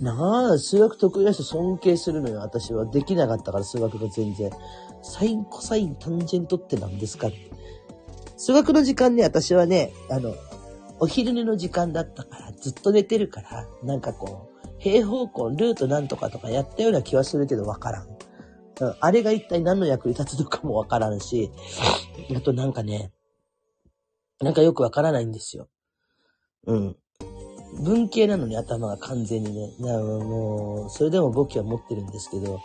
[0.00, 2.40] なあ、数学得意な人尊敬するのよ。
[2.40, 4.50] 私はできなかったから、数学が全然。
[5.02, 7.57] サイン、コサイン、タンジェントって何ですかって。
[8.38, 10.34] 数学の時間ね、私はね、あの、
[11.00, 18.06] お昼寝の時間だったから、ずっと寝てるから、なんかこう、平方根、ルートなんとかとかやったような気はするけどわからん。
[19.00, 21.50] あれが一体何の役に立つのかもわからんし、
[22.34, 23.10] あとなんかね、
[24.40, 25.68] なんかよくわからないんですよ。
[26.66, 26.96] うん。
[27.82, 29.72] 文系なのに頭が完全にね。
[29.80, 32.60] なもう、それでも簿記は持ってるんですけど、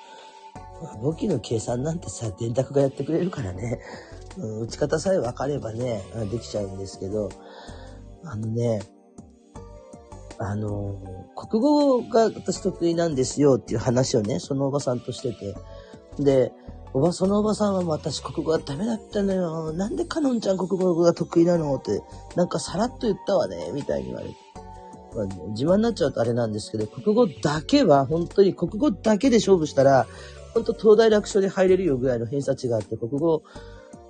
[1.02, 3.80] 簿記の計算なんてさ、電卓がやってくれるからね、
[4.38, 7.30] 打ち方さえ分かればね、できちゃうんですけど、
[8.24, 8.82] あのね、
[10.40, 15.56] あの、国語が私得意なんですよっていう話をね、そのおばさんとしてて。
[16.20, 16.52] で、
[16.94, 19.74] おば、そのおばさんは私国語がダメだったのよ。
[19.74, 22.02] なんでかのんちゃん国語が得意なのって、
[22.36, 24.36] なんかさらっと言ったわね、みたいに言われて。
[25.50, 30.08] 自慢になっちゃうとあれなんですけど、国語だけは本当に国語だけで勝負したら、
[30.54, 33.44] 本当東大楽勝で入れるよぐらいの偏差値があって、国語、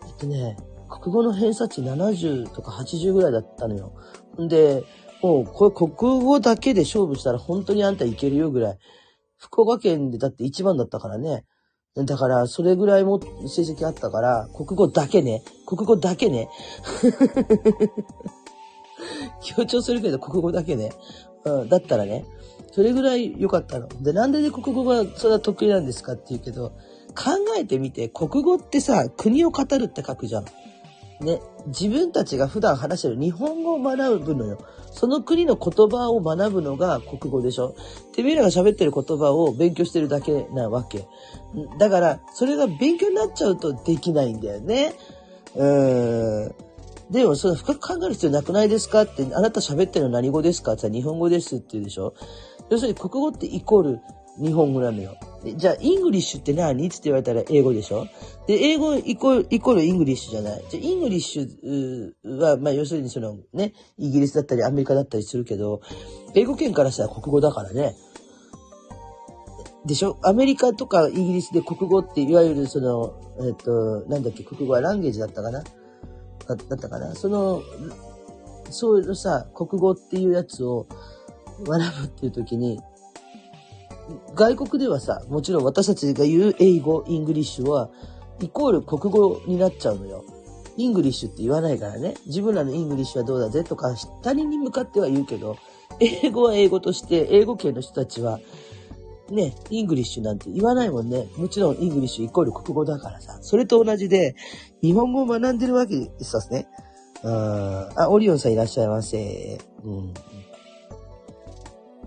[0.07, 0.57] えっとね、
[0.89, 3.93] 国語の偏差値70とか80ぐらいだったのよ。
[4.39, 4.83] んで、
[5.21, 8.77] もう、これ国語だけで勝負したら本当にあんたいけるよぐらい。
[9.37, 11.45] 福岡県でだって一番だったからね。
[11.95, 15.43] だから、それぐらいも成績あったから、国語だけね。
[15.65, 16.49] 国語だけね。
[19.41, 20.91] 強調するけど、国語だけね。
[21.45, 22.25] うん、だったらね。
[22.71, 23.87] それぐらい良かったの。
[24.01, 26.73] で、なんでね、国語がそれは得意なんですかって言うけど、
[27.15, 30.45] 考えてみて、国語ってさ、国を語るって書くじゃん。
[31.21, 34.57] ね、自分たちが普段話してる日本語を学ぶのよ。
[34.91, 37.75] その国の言葉を学ぶのが国語でしょ。
[38.11, 41.07] てめえらが喋ってる言葉を勉強してるだけなわけ。
[41.77, 44.93] だから、それが勉強になっちゃうとできないんだよね。
[45.55, 46.55] うーん。
[47.09, 49.03] でも、それ深く考える必要なくないですか？
[49.03, 50.73] って、あなた喋ってるの何語ですか？
[50.73, 52.15] って言ったら日本語ですって言うでしょ。
[52.69, 53.99] 要するに国語ってイコール
[54.41, 55.15] 日本語なのよ。
[55.57, 56.87] じゃあ、 English って何？
[56.87, 58.07] って言われたら英語でしょ？
[58.47, 60.63] で、英語イコール、イコール English じゃない。
[60.69, 65.81] じゃあ、 English は、まあ、要するにそのね、イギリスだったりアメリカだったりするけど、
[66.33, 67.95] 英語圏からしたら国語だからね。
[69.85, 70.17] でしょ？
[70.23, 75.61] アメリカとかイギリスで国語っていわゆるその、えっ、と、なんだっけ、国語は language だったかな？
[76.47, 77.13] だったかな？
[77.15, 77.61] その、
[78.69, 80.87] そういうさ、国語っていうやつを
[81.67, 82.79] 学ぶっていう時に、
[84.35, 87.89] 外国ではさ、もちろん私たちが言う英語、 English は、
[88.41, 90.25] イコール国語になっちゃうのよ。
[90.75, 92.15] English って言わないからね。
[92.25, 95.57] 自分らの English はどうだぜとか、他人に向かっては言うけど、
[95.99, 98.39] 英語は英語として、英語圏の人たちは、
[99.29, 101.27] ね、 English なんて言わないもんね。
[101.37, 103.37] もちろん English イコール国語だからさ。
[103.41, 104.35] それと同じで、
[104.81, 106.67] 日本語を学んでるわけですね。
[107.23, 107.89] うん。
[107.95, 109.59] あ、オリオンさんいらっしゃいませ。
[109.85, 109.93] うん。
[109.93, 109.97] い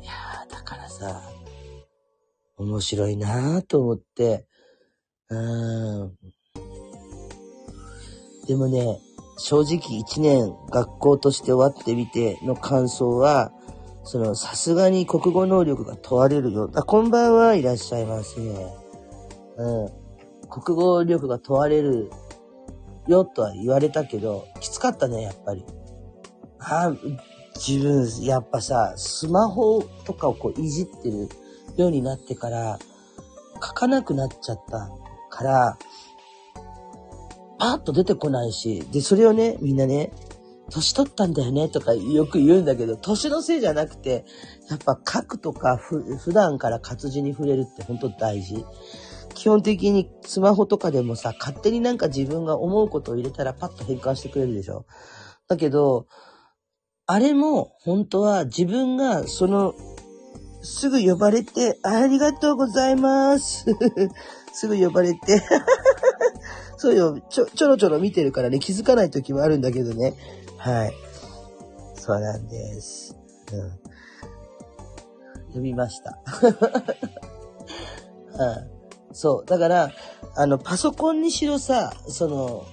[0.05, 1.23] やー、だからさ、
[2.59, 4.47] 面白いなぁと思って、
[5.29, 6.17] うん。
[8.47, 8.99] でもね、
[9.39, 13.53] 正直一年学校として終わってみての感想は、
[14.05, 16.71] その、さすがに国語能力が問われるよ。
[16.75, 18.41] あ、こんばんはいらっしゃいませ。
[18.41, 19.91] うん。
[20.49, 22.11] 国語力が問われる
[23.09, 25.65] よとは言われたけど、きつかったね、やっぱり。
[26.59, 26.95] あ
[27.57, 31.29] 自分、やっぱさ、スマホとかをこういじってる
[31.77, 32.79] ようになってから、
[33.55, 34.91] 書かなくなっちゃった
[35.31, 35.79] から、
[37.59, 40.13] パーッと出てこないし、で、それをね、みんなね、
[40.71, 44.25] 年取ったんだよねとかよく言うんだけど、年のせいじゃなくて、
[44.69, 48.65] やっぱ書くとか普段から活字に触れるって本当大事。
[49.35, 54.87] 基本的にスマホとかでもさ、勝手になんか自分が思うことを入れたらパッと変換してくれるでしょ。
[55.47, 56.07] だけど、
[57.07, 59.75] あれも本当は自分がその
[60.67, 63.67] すぐ呼ばれて、ありがとうございます。
[64.53, 65.41] すぐ呼ばれて。
[66.77, 70.15] そうよ、ちょ、ちょろちょろ見てるからね、気づかない時もあるんだけどね。
[70.59, 70.93] はい。
[71.95, 73.17] そうなんです。
[73.53, 73.71] うん。
[75.49, 76.19] 読みました。
[78.33, 79.47] う ん、そう。
[79.47, 79.93] だから、
[80.35, 82.65] あの、パソコンにしろさ、その、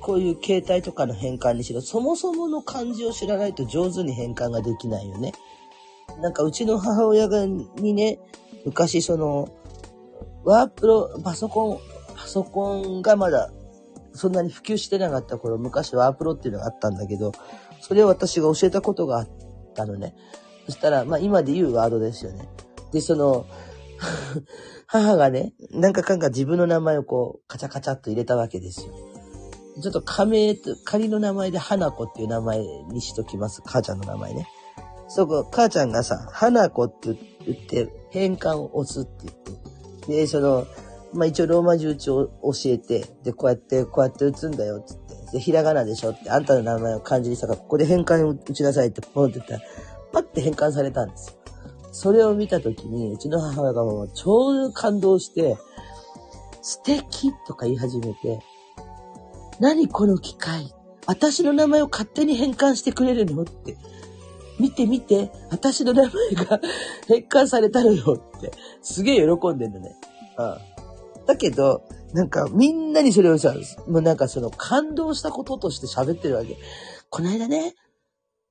[0.00, 5.32] こういう携帯とかの変換にしろ、そもそもの漢字を知らないと上手に変換ができないよね。
[6.20, 8.18] なんかうちの母親がにね、
[8.64, 9.48] 昔その、
[10.44, 11.78] ワープロ、パソコン、
[12.16, 13.50] パソコンがまだ
[14.14, 17.32] そんなに普及してなかった頃、昔ワープロっていうのがあったんだけど、
[17.80, 19.28] それを私が教えたことがあっ
[19.74, 20.14] たのね。
[20.66, 22.48] そしたら、まあ今で言うワードですよね。
[22.92, 23.46] で、その、
[24.86, 28.92] 母がね、なんかかんか自分の名前をこう、カチャカチャっと入れたわけですよ。
[29.80, 33.62] ちょっと仮名と、仮の名前で花子っていう名前にしときます。
[33.64, 34.46] 母ちゃんの名前ね。
[35.14, 37.14] そこ、母ちゃんがさ、花子って
[37.46, 39.58] 言って、変換を押すって言っ
[40.06, 40.16] て。
[40.22, 40.66] で、その、
[41.12, 49.60] まあ、一応ローマ字打ちを教えて、で、こうやって、こうやって打つんだよって言って、で、ひらがなでしょって、あんたの名前を漢字にしたから、ここで変換を打ちなさいってポンって言ったら、
[50.12, 51.34] パッて変換されたんですよ。
[51.92, 55.58] それを見たときに、うちの母親がもう超感動して、
[56.62, 58.40] 素敵とか言い始めて、
[59.60, 60.72] 何この機械？
[61.06, 63.42] 私の名前を勝手に変換してくれるの？
[63.42, 63.76] って。
[64.62, 66.12] 見て見て、私の名前
[66.46, 66.60] が
[67.08, 68.52] 変換されたのよって。
[68.80, 69.96] すげえ喜んでんのね。
[70.38, 70.42] う
[71.22, 71.26] ん。
[71.26, 73.54] だけど、なんかみんなにそれをさ、
[73.88, 76.56] もうなんかその感動したこととして喋ってるわけ。
[77.10, 77.74] この間ね、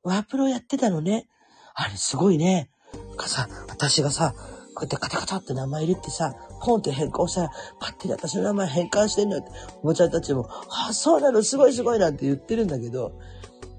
[0.03, 1.27] ワープロやってたのね。
[1.73, 2.69] あれすごいね。
[3.15, 4.33] かさ、私がさ、
[4.75, 13.13] こうやってカタカタって名前入れてさ、ポンって変更したら、パッて私の名前変換してんのよって、おもちゃたちも、あ、そうなの、すごいすごいなんて言ってるんだけど、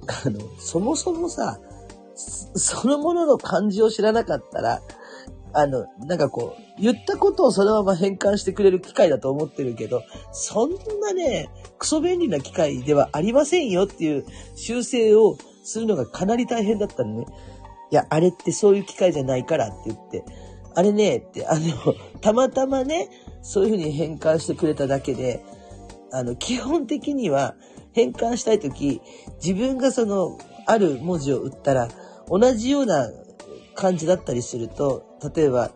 [0.06, 1.60] あの、そもそもさ、
[2.14, 4.82] そのものの漢字を知らなかったら、
[5.54, 10.70] あの、なんかこう、言ったことをそのまま変換してくれる機械だと思ってるけど、そん
[11.00, 14.24] なね、クソ便利な機械ではありませんよっていう
[14.56, 17.26] 修正をするのがかなり大変だったのね。
[17.90, 20.24] いや、あれってそういう機械じゃないからって言って、
[20.74, 23.10] あれね、って、あの、たまたまね、
[23.42, 25.44] そういうふうに変換してくれただけで、
[26.10, 27.54] あの、基本的には
[27.92, 29.02] 変換したいとき、
[29.44, 31.88] 自分がその、ある文字を打ったら、
[32.28, 33.10] 同じような
[33.74, 35.70] 感じだったりすると、例えば、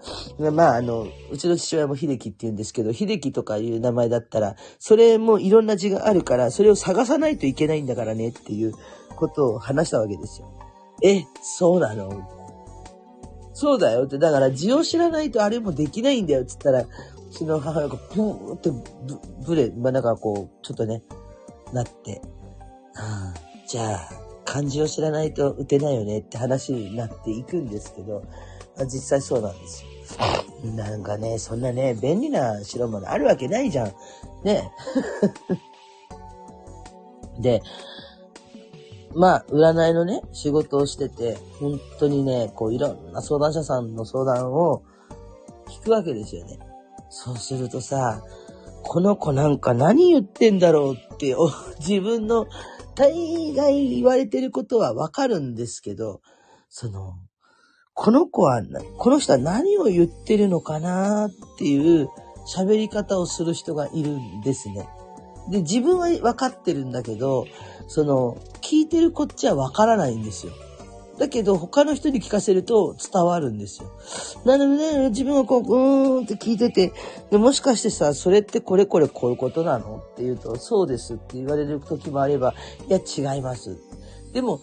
[0.53, 8.75] まあ、あの、うちの父親も秀樹って言うんですけど、秀樹とかいう名前だったら、それもいろんな字があるから、それを探さないといけないんだからねっていう
[9.15, 10.53] ことを話したわけですよ。
[11.03, 12.11] え、そうなの？
[13.55, 16.89] そうだよって、だから字を知らないとあれもできないんだよって言ったら、う
[17.31, 18.71] ちの母親がブーって
[19.47, 21.03] ブレ、まあ、なんかこう、ちょっとね、
[21.73, 22.21] なって、
[22.95, 23.35] はあ、
[23.67, 28.23] じゃあ、漢字を知らないと打てないよねって話になっていくんですけど、
[28.77, 29.91] まあ、実際そうなんですよ。
[30.75, 33.93] なんかね、そんなね、便利な代物あるわけないじゃん。
[34.45, 34.71] ね。
[37.39, 37.63] で、
[39.15, 44.83] まあ、占いのね、仕事をしてて、本当にね、こう、いろんな相談者さんの相談を
[45.69, 46.59] 聞くわけですよね。
[47.11, 48.23] そうするとさ、
[48.83, 51.35] この子なんか何言ってんだろうって、
[51.81, 52.47] 自分の
[52.97, 56.23] 大概言われてることはわかるんですけど、
[56.71, 57.15] その、
[57.95, 58.63] この子は、
[58.99, 62.09] この人は何を言ってるのかなっていう
[62.47, 64.89] 喋り方をする人がいるんですね。
[65.51, 67.47] で、自分は分かってるんだけど、
[67.87, 70.53] その、聞いてるこっちはわからないんですよ。
[71.19, 73.91] だけど、他の人に聞かせると伝わるんですよ。
[74.45, 76.93] なので、ね、自分はこう、うーんって聞いてて、
[77.31, 82.55] でもしかしてさ、それってこれこれこういうことなのって言うと、そうですって言われる時もあれば、
[82.89, 83.79] いや、違います。
[84.33, 84.61] でも、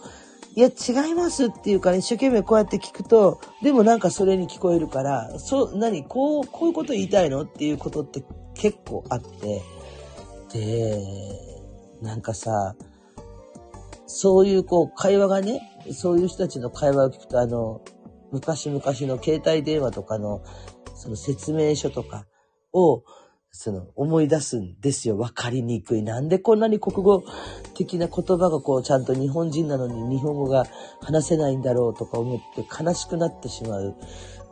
[0.56, 8.22] いや、違いますっていうか、ね、一生懸命こうやって聞くと、でもなんかそれに聞こえるから、そう、何こう、こういうこと言いたいのっていうことって
[8.54, 9.62] 結構あって、
[10.52, 11.02] で、
[12.00, 12.76] なんかさ、
[14.06, 15.60] そういうこう会話がね、
[15.92, 17.80] そういう人たちの会話を聞くと、あの、
[18.32, 20.42] 昔々の携帯電話とかの、
[20.94, 22.26] その説明書とか
[22.72, 23.02] を、
[23.56, 25.16] その、思い出すんですよ。
[25.16, 26.02] わかりにくい。
[26.02, 27.22] なんでこんなに国語
[27.74, 30.66] 的な言葉がこう、ちゃんと日本人なのに日本語が
[31.00, 33.94] 話せないんだろうとか思って悲しくなってしまう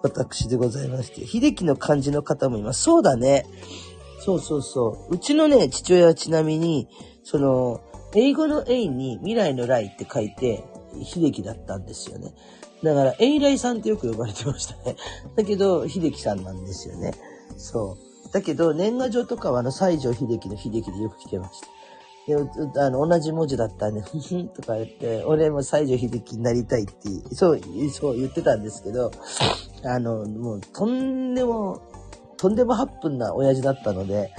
[0.02, 1.26] 私でございまして。
[1.26, 2.82] 秀樹の漢字の方もいます。
[2.82, 3.46] そうだね。
[4.20, 5.14] そうそうそう。
[5.14, 6.88] うちのね、父親はちなみに、
[7.24, 7.80] その、
[8.14, 10.64] 英語の A に未来の来って書いて、
[11.04, 12.34] 秀樹だったんですよね。
[12.82, 14.96] だから、英来さんってよく呼ばれてましたね。
[15.36, 17.12] だけど、秀樹さんなんですよね。
[17.56, 17.96] そ
[18.28, 18.32] う。
[18.32, 21.68] だけど、年賀状とかはあの、西城秀樹の秀樹でよく来てました。
[22.26, 22.36] で
[22.80, 26.92] あの、同じ文字だったんで、ふふんとか言って、俺も西城秀樹になりたいって、
[27.34, 29.10] そう、そう言ってたんですけど、
[29.84, 31.80] あの、もう、とんでも、
[32.36, 34.30] とんでも8分な親父だったので、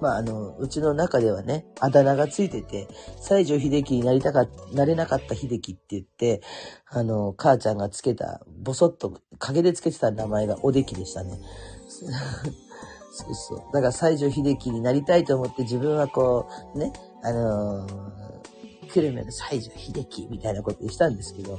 [0.00, 2.88] まあ、あの、うちの中ではね、あだ名がついてて、
[3.20, 6.42] 西城秀樹になりたか、なれなかった秀樹って言って、
[6.86, 11.38] あの、母ちゃんがつけた、ぼそっと、陰でつけてた名前がおできでしたね。
[13.12, 13.58] そうそう。
[13.72, 16.92] だから西城秀樹になりたいと思って自分はこう、ね、
[17.22, 21.58] あのー、久留米の西城秀樹みたいなことにしたんですけど、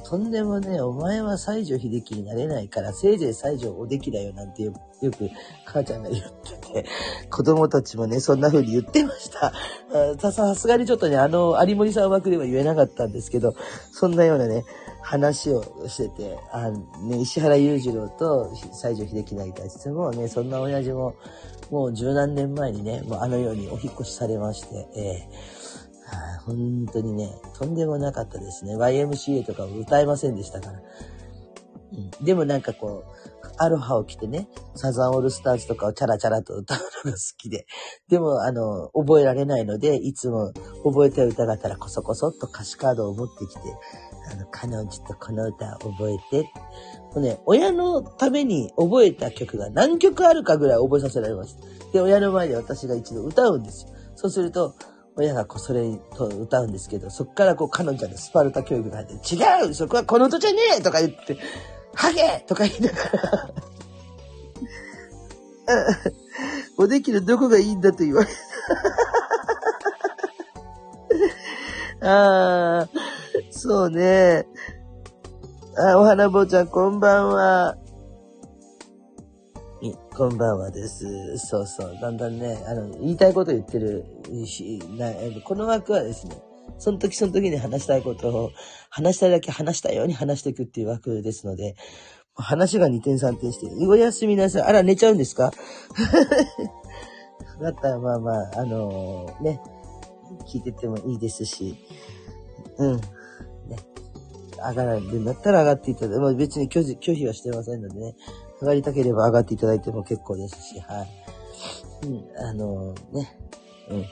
[0.00, 5.30] とんでもね、お前は西城秀樹になれないから、せいぜい西城おできだよなんてよく
[5.64, 6.86] 母ちゃんが言ってて、
[7.30, 9.52] 子供たちもね、そんな風に言ってました。
[10.32, 13.54] さすがにちょっとね、あの、有森さん枠では言えなかったんですけど、
[13.92, 14.64] そんなようなね、
[15.02, 21.14] 話をしてて、あね、石原裕次郎と西城秀樹なりたちもね、そんな親父も、
[21.70, 25.53] もう十何年前にね、もうあのようにお引越しされまして、えー、
[26.46, 28.76] 本当にね、とんでもなかったですね。
[28.76, 30.80] YMCA とかも歌えませんでしたから。
[31.92, 37.66] うん、でもなんかこう、アロハを着てね、サザンオールスターズとかをチャラチャラと歌うのが好きで。
[38.08, 40.52] でも、あの、覚えられないので、いつも
[40.84, 43.60] 覚えた歌があったらこそこそっと歌詞カードを持ってきて、
[44.32, 46.42] あの、彼女とこの歌覚えて。
[46.42, 51.56] もうね、親のために覚えた曲が何曲あるかぐらい覚えさせられます。
[51.92, 53.92] で、親の前で私が一度歌うんですよ。
[54.16, 54.74] そうすると、
[55.16, 61.38] 親がこうそれと歌うんですけど、そっからこう彼女のスパルタ教育が入って、違うそこはこの音じゃねえとか言って、
[61.94, 63.50] ハゲとか言いながら
[66.76, 68.28] おできのどこがいいんだと言われ
[72.08, 72.88] ああ、
[73.50, 74.46] そうね。
[75.78, 77.76] あ、お花坊ちゃん、こんばんは。
[80.16, 81.38] こんばんはです。
[81.38, 81.98] そうそう。
[82.00, 84.04] だんだんね、あの、言いたいこと言ってる
[84.46, 85.10] し、な
[85.42, 86.36] この枠はですね、
[86.78, 88.50] その時その時に話したいことを、
[88.90, 91.74] 話したいだけ話したように話していくっていう枠ですので、
[92.36, 94.62] 話が2点3点して、おやすみなさい。
[94.62, 95.50] あら、寝ちゃうんですか?
[97.60, 99.60] だったら、まあまあ、あのー、ね、
[100.46, 101.74] 聞いててもいいですし、
[102.78, 102.96] うん。
[102.96, 103.00] ね。
[104.58, 108.14] 上がるんだったら上がっていただいて、まあ別に拒拒否はしてませんのでね、
[108.60, 111.08] 上がりたければ上がっていただいても結構ですし、はい。
[112.06, 113.38] うん、あのー、ね、
[113.90, 114.06] うん。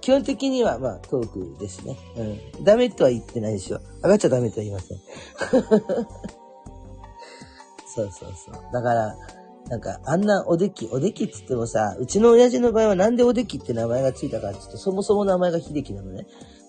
[0.00, 1.96] 基本的には、まあ、トークですね。
[2.16, 2.64] うん。
[2.64, 3.80] ダメとは言ってないですよ。
[4.02, 4.98] 上がっちゃダメとは言いません。
[7.86, 8.54] そうそうそう。
[8.72, 9.16] だから、
[9.68, 16.26] なんか、あんなおでき、おできっつってもさ、うちの親父の場合はなんでおできって名前がついたかっつって、そもそも名前が秀樹なのね。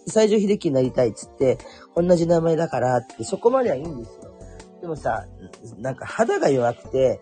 [0.08, 1.58] 最初秀樹になりたいっつって、
[1.96, 4.31] 同じ名前だからって、そこまではいいんですよ。
[4.82, 5.28] でもさ、
[5.78, 7.20] なんか肌が弱くて、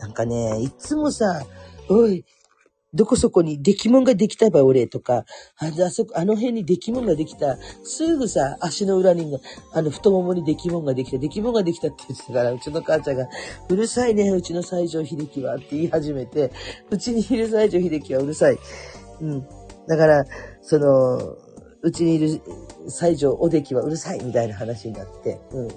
[0.00, 1.44] なんかね、いつもさ、
[1.88, 2.24] おい、
[2.94, 5.24] どこそこに出来物ができたば俺とか、
[5.56, 7.56] ああそこ、あの辺に出来物ができた。
[7.84, 9.38] すぐさ、足の裏に、
[9.72, 11.18] あの太ももに出来物ができた。
[11.18, 13.28] 出来物ができたって言ってたから、うちの母ちゃんが、
[13.68, 16.52] うるさいね、うちの西城秀樹はって言い始めて、
[16.90, 18.58] うちにいる西城秀樹はうるさい。
[19.22, 19.46] うん。
[19.86, 20.24] だから、
[20.60, 21.36] その、
[21.82, 22.40] うちにいる
[22.88, 25.68] 西条おできはうるさいみたいな話になって、うん。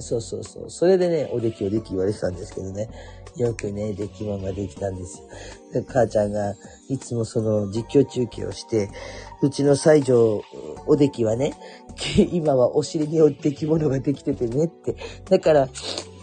[0.00, 0.70] そうそうそう。
[0.70, 2.88] それでね、おできおでき言われてたんですけどね。
[3.36, 5.28] よくね、できもんができたんですよ。
[5.72, 6.54] で母ちゃんが
[6.88, 8.90] いつもその実況中継をして、
[9.42, 10.42] うちの西条
[10.86, 11.54] おできはね、
[12.32, 14.96] 今はお尻にでき物ができててねって。
[15.28, 15.68] だから、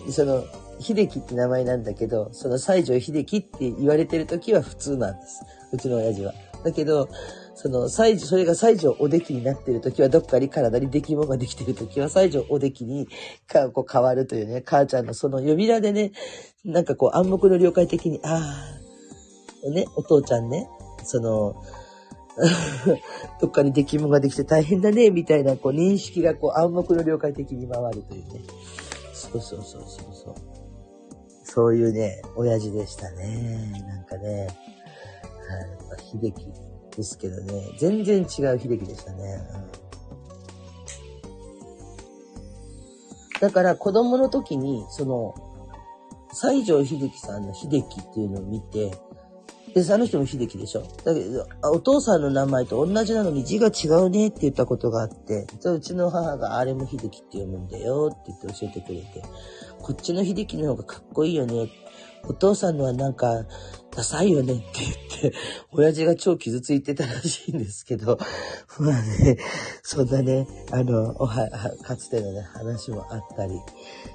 [0.09, 0.43] その、
[0.79, 5.43] 秀樹って名前なんだけど、その西条秀樹って言われてる時は普通なんです。
[5.71, 6.33] うちの親父は。
[6.63, 7.07] だけど、
[7.55, 13.07] その、西、それが西条おできになってる時は、どっかに体に出来物ができてる時は、西条おできに
[13.47, 16.11] かこう変わるというね、母ちゃんのその呼び名でね、
[16.63, 18.41] なんかこう暗黙の了解的に、あ
[19.67, 20.67] あ、ね、お父ちゃんね、
[21.03, 21.55] その、
[23.41, 28.41] どっかに出来物ができて大変だね、みたいなこう認識がこう暗黙の了解的に回るというね。
[29.13, 30.35] そうそうそうそうそう。
[31.43, 33.83] そういうね、親父でしたね。
[33.87, 34.47] なんかね、
[35.89, 39.39] はい、秀樹ですけどね、全然違う秀樹でしたね。
[43.33, 45.35] うん、だから子供の時に、その、
[46.33, 48.91] 西城秀樹さんの秀樹っていうのを見て、
[49.73, 59.23] で、あの人も秀樹でしょだけど、お父さんの名前と同じなのに字が違うねって言ったことがあって、うちの母があれも秀樹って読むんだよって言って教えてくれて、
[59.81, 61.69] こっちの秀樹の方がかっこいいよね。
[62.23, 63.45] お父さんのはなんか、
[63.95, 65.33] ダサいよねって言って、
[65.71, 68.17] 親父が超傷ついてたらしいんですけど、
[68.79, 69.37] まあね、
[69.83, 71.49] そんなね、あの、おは、
[71.83, 73.59] かつてのね、話もあったり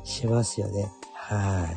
[0.04, 0.90] しますよね。
[1.12, 1.68] は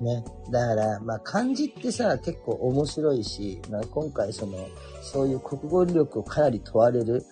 [0.00, 0.04] い。
[0.04, 0.24] ね。
[0.50, 4.66] だから、まあ漢字ってさ、結構面白いし、まあ今回その、
[5.02, 7.24] そういう国語力をかなり問われる、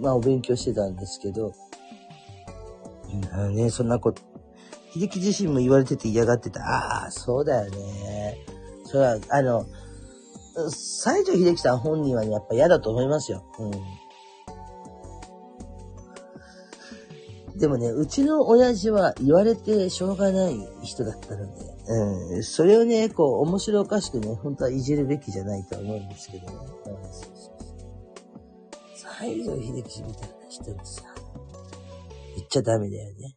[0.00, 1.52] まあお勉強してたんですけど、
[3.36, 4.22] うん、ね、そんなこと、
[5.00, 6.60] 秀樹自身も言われてて嫌がってた。
[6.60, 8.38] ああ、そうだよね。
[8.84, 9.66] それは、あの、
[10.70, 13.44] 西城秀樹さん本人は、やっぱ嫌だと思いますよ。
[13.58, 13.70] うん。
[17.58, 22.42] でもね、うちの親父は言われてしょうがない人だったので、うん。
[22.42, 26.52] それをね、こう、面白おかしくね、本当はいじるべきじゃないとは思うんですけどね。
[26.54, 26.64] うん、
[27.12, 27.56] そうそうそう
[29.20, 31.02] 西城秀樹みたいな人にさ、
[32.36, 33.36] 言っちゃダメだよね。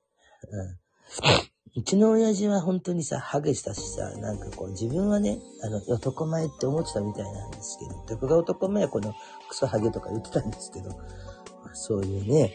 [0.52, 1.49] うん。
[1.76, 9.14] うちの親父は本当にさ、ハゲしたしさ、なんかこう自分はね、あの、男前って思ってたみたいなんですけど、どこが男前はこの
[9.48, 10.96] クソハゲとか言ってたんですけど、ま
[11.72, 12.54] あ、そういうね、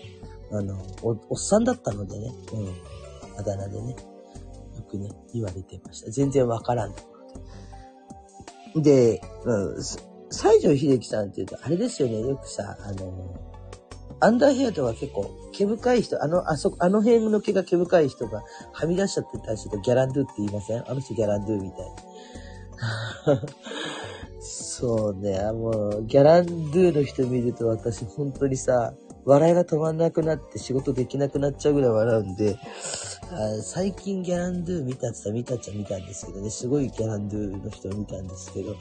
[0.51, 2.75] あの、お、おっさんだったのでね、うん。
[3.39, 3.97] あだ名でね、
[4.77, 6.11] よくね、言われてました。
[6.11, 7.03] 全然わからんで。
[8.77, 13.54] で、うん、西城秀樹さんって言うと、あれですよね、よくさ、あの、
[14.25, 20.85] アンダーヘアとか結構毛深い人、あの、あそ、あの辺の毛が毛深い人がはみ出しちゃってたりするとギャランドゥって言いません？
[20.91, 21.81] あの人ギャランドゥみたい
[23.37, 23.43] な。
[24.41, 25.71] そうね、も
[26.01, 28.95] う、ギャランドゥの人見ると私本当にさ、
[29.25, 32.59] 笑いが止まんなくなって仕事できなくなっちゃうぐらい笑うんで、
[33.31, 38.75] あ最近ギャランドゥ見たって言ったら見たっちゃ見たんですけどね、すごいギャランドゥの人を見たんですけど、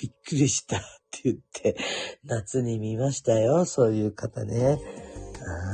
[0.00, 0.80] びっくりしたっ
[1.10, 1.76] て言って、
[2.24, 4.78] 夏に見ましたよ、そういう方ね。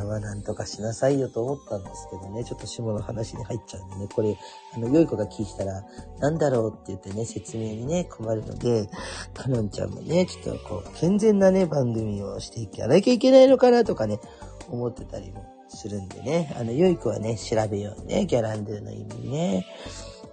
[0.00, 4.36] あまあなんとかしなさいよと思ったんですけどね、ちょっと下の話に入っちゃうんでね、これ、
[4.74, 5.82] あの、良い子が聞いたら、
[6.18, 8.88] なんだろうって言ってね、説明にね、困るので、
[9.32, 14.20] かのんちゃんもね、ちょっとこう、健全なね、番組をしていかなきゃいけないのかなとかね、
[14.68, 19.66] 思ってたりもするんでね、あの、良い子はね、調べようね、ギャランドゥの意味ね。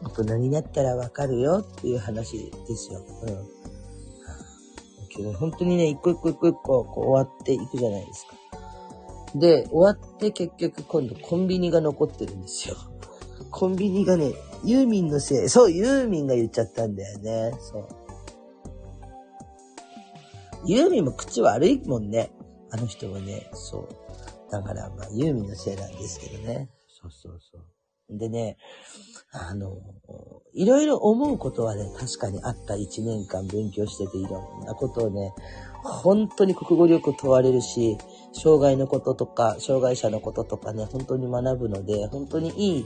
[0.01, 3.03] 大人になったらわかるよっていう話ですよ。
[3.23, 3.59] うん。
[5.09, 8.39] けど、本当にね、一個一個一個一個こう終わっていくじゃないですか。
[9.35, 12.75] で、終わって結局今度コンビニが残ってるんですよ。
[13.51, 14.33] コンビニがね、
[14.63, 17.53] ユーミンのせい、そう、ユーミンが言っちゃったんだよね。
[17.59, 17.87] そう。
[20.65, 22.31] ユーミンも口悪いもんね。
[22.71, 23.89] あの人はね、そう。
[24.51, 26.69] だから、まあ、ユーミンのせいなんですけどね。
[26.87, 28.17] そうそうそう。
[28.17, 28.57] でね、
[29.31, 29.77] あの、
[30.53, 35.31] いろいろ思うことはね、確かにあった1年間勉強してていろんなことをね、
[35.83, 37.97] 本当に国語力問われるし、
[38.33, 42.85] 障害のこととか、障害者のこととかね、本当に学ぶので、本当にいい、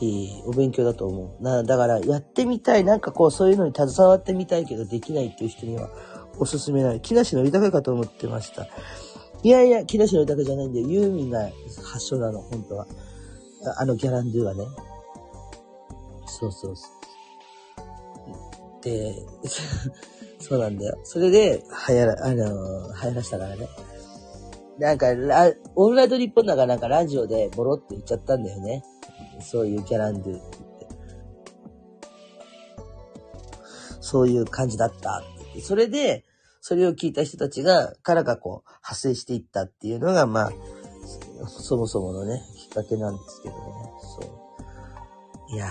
[0.00, 1.42] いいお勉強だと思う。
[1.42, 5.90] な、だから、やってみたい、なんかこう、そういうのに携わってみたいけど、できないっていう人には、
[6.38, 7.00] おすすめない。
[7.00, 8.66] 木梨の豊かと思ってました。
[9.42, 11.50] いやいや、木梨の豊かじゃないんで、ユーミンが
[11.82, 12.86] 発祥なの、本当は。
[13.76, 14.66] あのギャランドゥはね。
[16.26, 18.84] そうそうそう。
[18.84, 19.14] で、
[20.40, 20.98] そうなんだよ。
[21.04, 23.68] それで、流行ら、あの流行らしたからね。
[24.78, 28.84] なんか、ラ、オールライト日本だからなんかラジオでボロって言っちゃったんだよね。
[29.40, 30.88] そういうギャランドゥって。
[34.00, 35.22] そういう感じだった。
[35.62, 36.24] それで、
[36.64, 40.52] それを聞いた人たちが、からがこう、派生していったっていうのが、まあ、
[41.48, 43.62] そもそものね、きっかけなんですけどね。
[44.00, 44.20] そ
[45.50, 45.54] う。
[45.56, 45.70] いやー、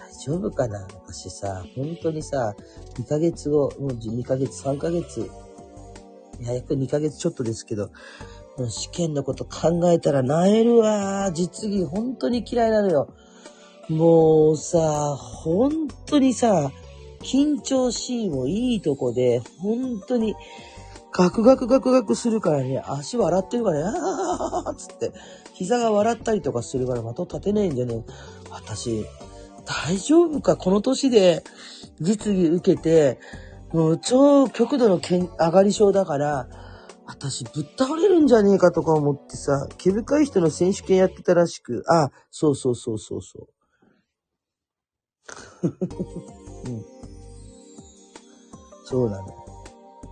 [0.00, 2.56] 大丈夫かな私さ、本当にさ、
[2.98, 5.30] 2ヶ月後、もう2ヶ月、3ヶ月、
[6.40, 7.90] いや、約2ヶ月ちょっとですけど、
[8.70, 11.30] 試験のこと考えたら萎えるわ。
[11.34, 13.12] 実技本当に嫌いなのよ。
[13.90, 16.72] もうさ、本当にさ、
[17.22, 20.34] 緊張シーンもいいとこで、本当に、
[21.12, 25.12] ガクガクガクガクするからね、足笑ってるからね、あーっつって、
[25.54, 28.04] 膝が笑ったりとかするから的立てないんじゃね
[28.50, 29.06] 私、
[29.64, 31.42] 大丈夫かこの年で
[32.00, 33.18] 実技受けて、
[33.72, 36.48] もう超極度の上がり症だから、
[37.06, 43.48] 私ぶっ倒れるんじゃねえかとか思ってさ、毛深い人の選手権やってたらしく、あ、そうそうそうそうそ
[45.62, 45.68] う。
[46.66, 46.95] うん。
[48.86, 49.26] そうなの。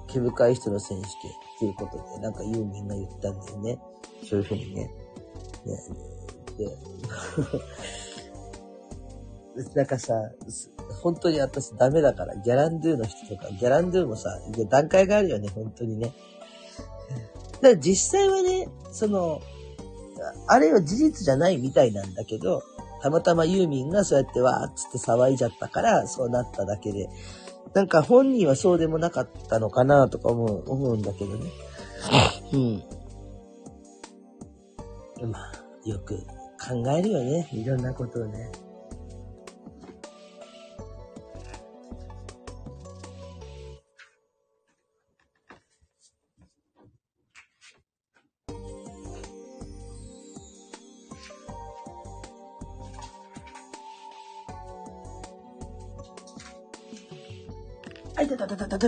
[0.08, 1.14] 毛深い人の選手権っ
[1.60, 3.78] ていうことで、なんかユーミンが言ったんだよね。
[4.28, 4.82] そういうふうにね。
[4.84, 4.90] ね
[6.58, 6.76] で、
[9.76, 10.14] なんかさ、
[11.02, 14.28] 本当に私ダメだから、ギャランドゥの人とか、ギャランドゥもさ、
[14.68, 16.12] 段階があるよね、本当にね。
[17.60, 19.40] だから実際はね、その、
[20.48, 22.64] あれは事実じゃないみたいなんだけど、
[23.02, 27.08] たまたまユーミンがそうやってわーっつって騒いじゃったから、そうなっただけで、
[27.74, 31.50] なんか本人はそうでもなかったのかなとか思う、思うんだけどね。
[32.52, 32.56] う
[35.26, 35.30] ん。
[35.30, 35.52] まあ、
[35.84, 36.16] よく
[36.66, 37.48] 考えるよね。
[37.52, 38.50] いろんなことをね。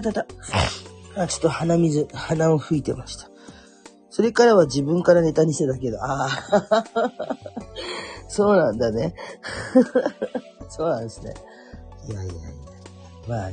[0.03, 0.26] たたた。
[1.16, 3.30] あ、ちょっと鼻水、鼻を吹いてました。
[4.11, 6.84] それからは自分からネタにしてたけど、ああ、
[8.28, 9.14] そうなんだね。
[10.70, 11.34] そうなんですね。
[12.09, 12.42] いやいやいや。
[13.28, 13.51] まあ、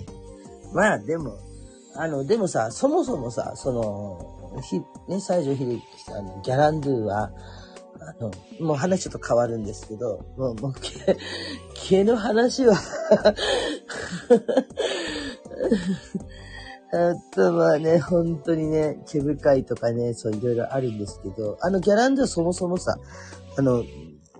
[0.74, 1.38] まあでも、
[1.96, 7.32] あの、でもさ、そもそもさ、その、ひ、ね、西城秀樹さんのギャランドゥは、
[8.00, 11.18] あの、もう話ちょっと変わるんですけど、もう、もう、毛、
[11.76, 12.76] 毛の話は
[16.94, 22.98] あとまあね、本当にね、毛深いとかね、そういろいろあるんですけど、あのギャランドゥそもそもさ、
[23.58, 23.84] あの、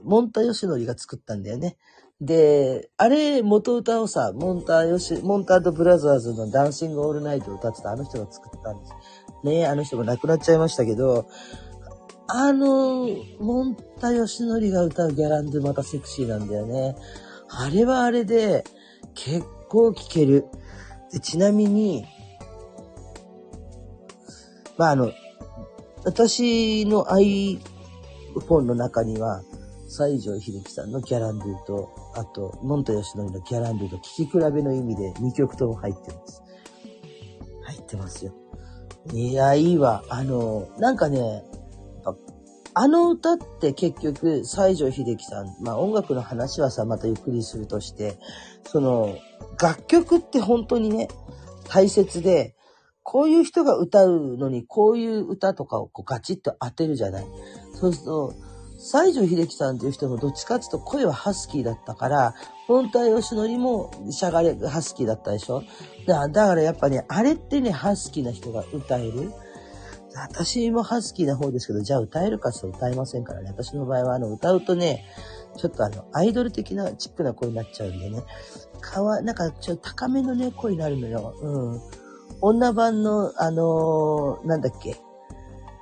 [0.04, 1.78] モンタヨシノリが作ったんだよね。
[2.22, 8.94] で、あれ、元歌をさ、モンタヨシ、モンタブラザーズのダンシングオールナイトを歌ってたあの人が作ったんです。
[9.44, 11.28] ねあの人も亡くなっちゃいましたけど、
[12.28, 13.08] あの、
[13.40, 16.96] モンタヨシノリが歌うギャランドまたセクシーなんだよね。
[17.50, 18.64] あれはあれで、
[19.16, 20.46] 結構聴ける。
[21.14, 22.06] で、ちなみに、
[24.78, 25.12] まあ、あの、
[26.04, 29.44] 私の iPhone の中には、
[29.88, 36.42] 西城秀樹さんのギャランドゥと、あと、モンタヨシノリのギャランドゥと聴き比べの意味で2曲とも入ってます。
[37.64, 38.34] 入ってますよ。
[39.14, 40.04] いや、いいわ。
[40.10, 41.44] あの、なんかね、
[42.76, 48.18] あの歌って結局、西城秀樹さん、まあ音楽の話はさ、またゆっくりするとして、
[48.64, 49.16] その、
[49.62, 51.08] 楽曲って本当にね、
[51.70, 52.56] 大切で、
[53.04, 57.26] こういう人が歌うのに、こういう歌とかをこうガチッと当てるじゃない。
[57.74, 58.34] そうすると、
[58.78, 62.36] 西城秀樹さんっていう人もどっちかっていうと声はハスキーだったから、
[62.68, 65.64] 本体吉典もしゃがれ、ハスキーだったでしょ
[66.06, 69.32] だだからやっぱね、あれってね、ハスキーな人が歌える。
[70.16, 73.50] 私もハスキーな方ですけど、じゃあ歌えるかって歌えませんからね。
[73.50, 75.06] 私の場合はあの歌うとね、
[75.58, 78.24] ちょっとあの、アイドル的なチックな声になっちゃうんでね。
[78.82, 81.36] かわ、なんかちょっと高めのね、声になるのよ。
[81.42, 81.82] うん。
[82.42, 84.98] 女版の、あのー、なんだっけ。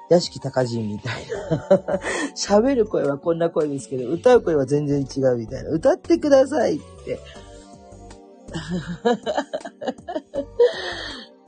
[0.10, 1.14] 屋敷隆人みたい
[1.50, 2.00] な。
[2.36, 5.70] 喋る声はこんな声ですけど、歌う声は全然違うみたいな。
[5.70, 7.20] 歌ってくださいって。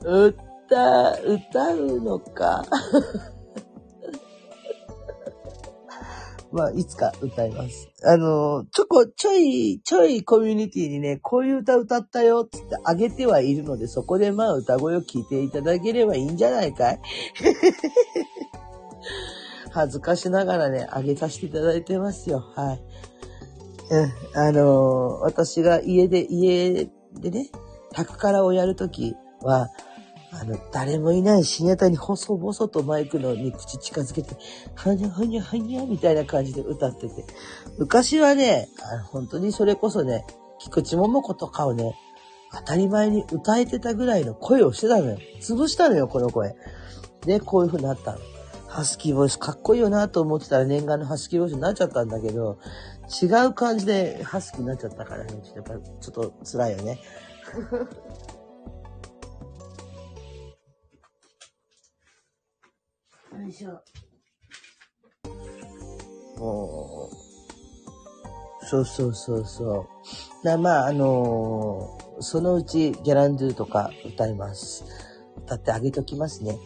[0.00, 2.64] 歌、歌うのか。
[6.54, 7.90] まあ、いつか歌います。
[8.04, 17.00] あの、ちょこ、ちょい、ちょいコミュニティにね、こういう歌歌ったよってってあげてはいるので、そこでまあ歌声を聞いていただければいいんじゃないかい
[19.72, 22.38] 恥ずかしながらね、あげさせていただいてますよ。
[22.54, 22.82] はい。
[23.90, 27.50] うん、あの私が家で、家でね、
[27.92, 29.70] 宅からをやるときは、
[30.40, 34.36] あの、誰もいない深夜帯に細々とマイクのに口近づけて、
[34.74, 37.24] はにゃはにゃはにゃみたいな感じで歌ってて。
[37.78, 40.26] 昔はね、あの本当にそれこそね、
[40.58, 41.96] 菊池桃子とかをね、
[42.52, 45.18] 当たり前に歌えてたぐらいの声をしてたのよ。
[45.40, 46.56] 潰したのよ、この声。
[47.26, 48.18] で、こういう風になったの。
[48.68, 52.58] ハスキーボイスかっこいいよなと思ってたら念願のハスキーボイスになっちゃったんだけど、
[53.22, 56.98] 違う感じでハスキーになっちゃったからね、ちょっとやっぱちょっと辛いよね。
[63.44, 63.82] よいしょ。
[66.38, 67.10] も
[68.62, 69.86] う、そうそうそうそ
[70.42, 70.46] う。
[70.46, 74.84] なまあ、あのー、そのうちギャランドゥとか歌います。
[75.44, 76.58] 歌ってあげときますね。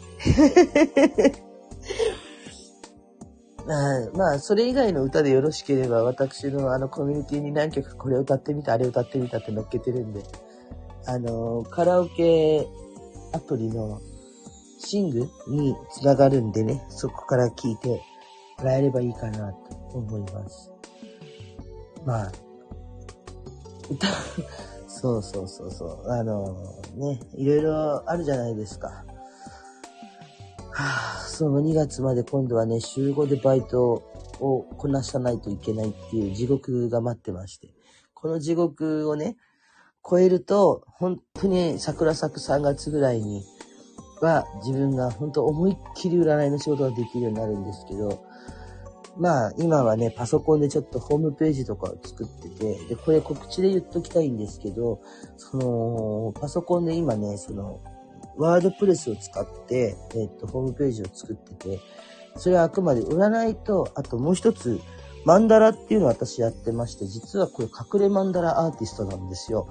[3.66, 3.74] ま
[4.06, 10.22] あ、まあ、それ以外の歌でよろしければ、私のあのコミュニティに何曲これ歌ってみた、あれ歌ってみたって乗っけてるんで、
[11.06, 12.68] あの、カラオケ
[13.32, 14.00] アプリの
[14.78, 18.00] シングにつながるんでね、そこから聞いて
[18.58, 20.70] もらえればいいかなと思います。
[22.06, 22.32] まあ、
[23.90, 24.06] 歌、
[24.88, 26.54] そうそうそうそう、あの
[26.94, 29.04] ね、いろいろあるじゃないですか。
[30.70, 34.04] はあ、その2月まで今度はね、週5でバイト
[34.40, 37.74] をこなさないといけないっていう地獄が待ってまして、
[38.14, 39.36] この地獄をね、
[40.08, 43.44] 超えると、本当に桜咲く3月ぐらいに、
[44.20, 48.24] は自分が本当思いっきり占いの仕事ができるようになるんですけど、
[49.16, 55.00] まあ今はね、パソコンでちょっとホームページとかを作ってて、で、これ告知で言っときたいんですけど、
[55.36, 57.80] その、パソコンで今ね、その、
[58.36, 61.80] ワードプレスを使って、えっと、ホームページを作ってて、
[62.36, 64.80] それはあくまで占いと、あともう一つ、
[65.24, 69.68] マンダラっていうのを私やってまして、実はこれ隠れマンダラアーティストなんですよ。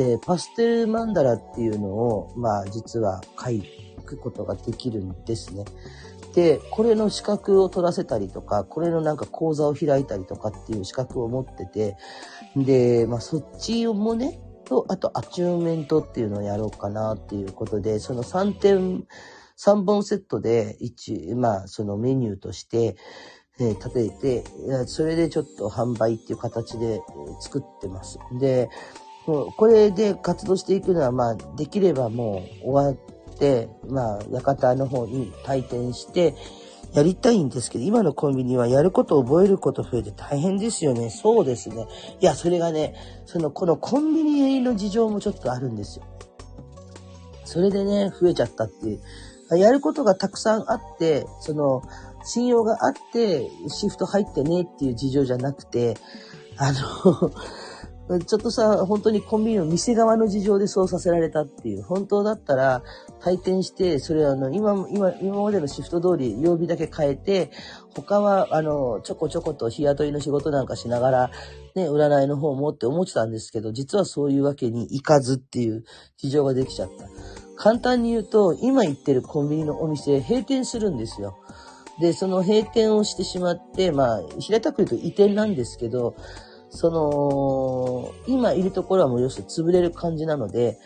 [0.00, 5.66] で、パステルマンダラっていうのを、まあ実は書くことができるんですね。
[6.34, 11.98] で、これの資格を取らせたりとか、これのなんか講座を開いたりとかっていう資格を持ってて、
[12.56, 19.06] で、まあそっちもね、と、あとアチューメントっていうのをやろうかなっていうことで、その3点、
[19.58, 22.96] 3本セットで一、まあそのメニューとして、
[23.58, 24.44] え、立てて、
[24.86, 27.02] それでちょっと販売っていう形で
[27.40, 28.18] 作ってます。
[28.40, 28.70] で、
[29.26, 33.02] これで活動していくのは、まあ、できればもう終わ
[33.32, 36.34] って、まあ、館の方に退店して、
[36.92, 41.10] やりたいんですけど、今のコンビニはやることを覚えること増えて大変ですよね。
[41.10, 41.86] そうですね。
[42.20, 42.94] いや、それがね、
[43.26, 46.04] その、このコンビニの事情もちょっとあるんですよ。
[47.44, 49.58] それでね、増えちゃったっていう。
[49.58, 51.82] やることがたくさんあって、その、
[52.24, 55.96] 信用があって、シフト入ってねっていう事情じゃなくて、
[56.56, 57.30] あの
[58.18, 61.82] ちょっとさ、本当にコンビニの店側の事情でそうさせられたっていう。
[61.84, 62.82] 本当だったら、
[63.20, 67.52] 退店して、それあの、今、今、今までのシフト通り曜日だけ変えて、
[67.94, 71.30] 他は、あの、ちょこちょこと日雇いの仕事なんかしながら、
[71.76, 75.84] ね、占いの方もって思ってたんですけど、実はそういうわけにいかずっていう
[76.16, 77.04] 事情ができちゃった。
[77.54, 81.38] 簡単に言うと、今行ってるコンビニのお店、閉店するんですよ。
[82.00, 86.16] で、その閉店をしてしまって、まあ、平たく言うと移転なんですけど、
[86.70, 90.78] その、今いるところはもう要するに潰れる感じなので、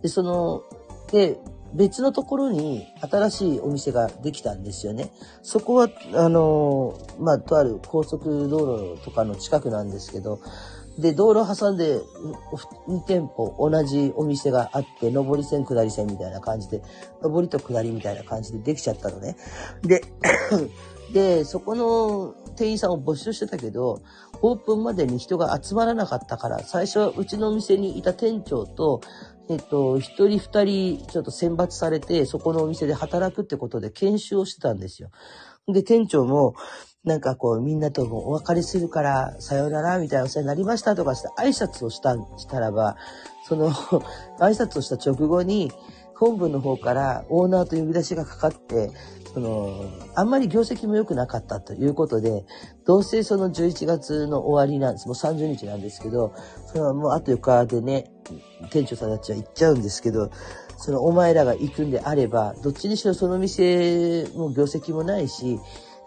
[0.00, 0.62] で、その、
[1.10, 1.38] で、
[1.74, 5.10] 別のところに新しいお店ができたんですよね。
[5.42, 10.40] そこは、あの、まあ、とある高速道路とかの近くなんですけど、
[10.98, 11.98] で、道路挟んで
[12.88, 16.82] 2店舗同じお店があって、上り線下り線みたいな感じで、
[17.22, 19.36] 上りと下りみたいな感じでできちゃったのね。
[19.82, 20.02] で、
[21.12, 24.02] で、そこの店員さんを募集してたけど、
[24.40, 29.00] オープンまでに人が集まらなかったから、最初はうちのお店にいた店長と、
[29.50, 35.10] えっと、一人二人ちょっと選抜されて、そこのお店で働くってことで研修をしてたんですよ。
[35.68, 36.54] で、店長も、
[37.04, 42.96] なんかこう、みんなとお別れするから、さようなら、みたいなお世話になりましたとかして挨拶をした、したらば、
[43.48, 44.00] その、挨
[44.54, 45.72] 拶をした直後に、
[46.14, 48.92] 本部の方からオーナーと呼び出しがかかって、
[49.34, 52.44] その、あんまり業績も良くなかったということで、
[52.86, 55.06] どうせその11月の終わりなんです。
[55.06, 56.34] もう30日なんですけど、
[56.66, 58.10] そのもうあと4日でね、
[58.70, 60.30] 店長さんたちは行っちゃうんですけど、
[60.76, 65.58] そのお前らが行くんであれば、どっちにしろその店も業績もないし、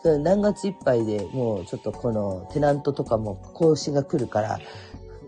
[0.03, 4.59] 何月いっぱいでもうちょっとこのテナントとかも更新が来るから、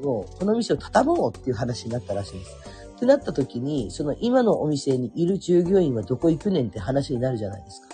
[0.04, 2.56] もうこの店を畳もうっていう話になったらしいです。
[2.98, 7.87] ってなった時に、その今のお店にいる従業員はどこ行くねんって話になるじゃないですか。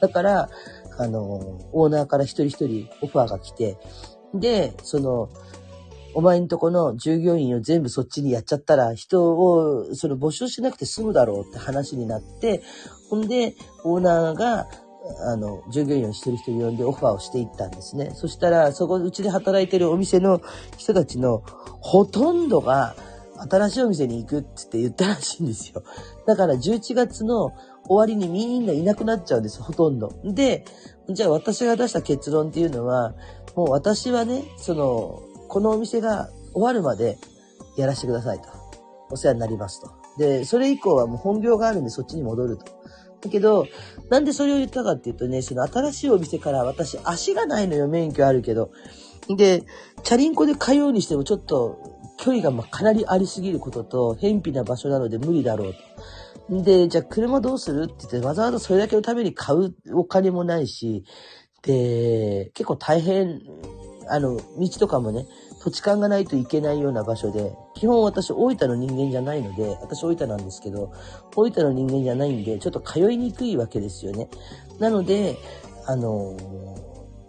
[0.00, 0.50] だから、
[0.98, 3.78] あの、オーナーから一人一人オファーが来て、
[4.34, 5.28] で、その、
[6.12, 12.62] お前んとこの従業員を全部そっちにやっちゃったら、人を、その募集しなくて済むだろうって話になって、
[13.08, 14.66] ほんで、オーナーが、
[15.26, 18.12] あの、従業員を一人一人呼んでオファーをしていったんですね。
[18.14, 20.40] そしたら、そこ、うちで働いてるお店の
[20.76, 21.42] 人たちの
[21.80, 22.94] ほとんどが、
[23.48, 25.82] 新しいお店に行くって言ったらしいんですよ。
[26.26, 27.52] だから11月の
[27.90, 30.12] 終わりにみんないなくなっちゃうんです、ほとんど。
[30.22, 30.64] で、
[31.08, 33.14] じゃあ私が出した結論っていうのは、
[33.56, 37.18] もう私はね、その、このお店が終わるまで
[37.76, 38.48] やらせてくださいと。
[39.10, 39.90] お世話になりますと。
[40.18, 42.66] で、それ以降はもう本業があるんでそっちに戻ると。
[43.22, 43.66] だけど、
[44.08, 48.70] なんでそれを言ったかっていうとね、その新しいお店から私足がないのよ、免許あるけど。
[49.36, 49.64] で、
[50.04, 55.80] チャリンコで通うにしてもちょっと距離がまかなりありすぎることと、偏僻な場所なので無理だろうと。
[56.50, 57.84] で、じゃあ車どうする？
[57.84, 61.04] って言って、わざわざそれだけのために買うお金もないし、
[61.62, 63.40] で、結構大変、
[64.08, 65.26] あの、道とかもね、
[65.62, 70.92] 土地勘がないといけないような場所で、基本私大分の人間じゃないので、私大分なんですけど、
[71.36, 74.28] 大分の人間じゃないんで、ちょっと通いにくいわけですよね。
[74.80, 75.36] なので、
[75.86, 76.36] あの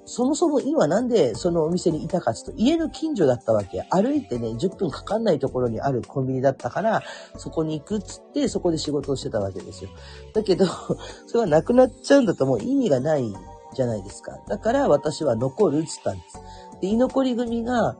[0.05, 3.85] そもそも今なんでそのお店にいたかっていうと、家の近所だったわけ。
[3.89, 7.03] 歩いてね、10分かかんないところにあるコンビニだったから、
[7.37, 9.89] そこに行くっつって、そこで仕事をしてたわけですよ。
[10.33, 10.65] だけど、
[11.27, 13.33] それはなくなっちゃうんだともう意味がない
[13.73, 14.39] じゃないですか。
[14.47, 16.41] だから私は残るっつったんです。
[16.81, 17.95] で、居残り組が、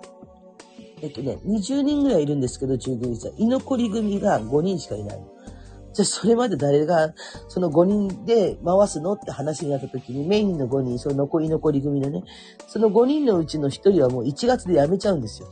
[1.01, 3.33] えっとね、20人ぐらいいるんですけど、従業員さん。
[3.37, 5.19] 居残り組が5人しかいない。
[5.93, 7.13] じゃあそれまで誰が
[7.47, 12.23] その5人で回すのって話になった時にメインの5人、その残り残り組のね、
[12.67, 15.49] その5人のうちの1人はもう1月で辞めちゃうんですよ。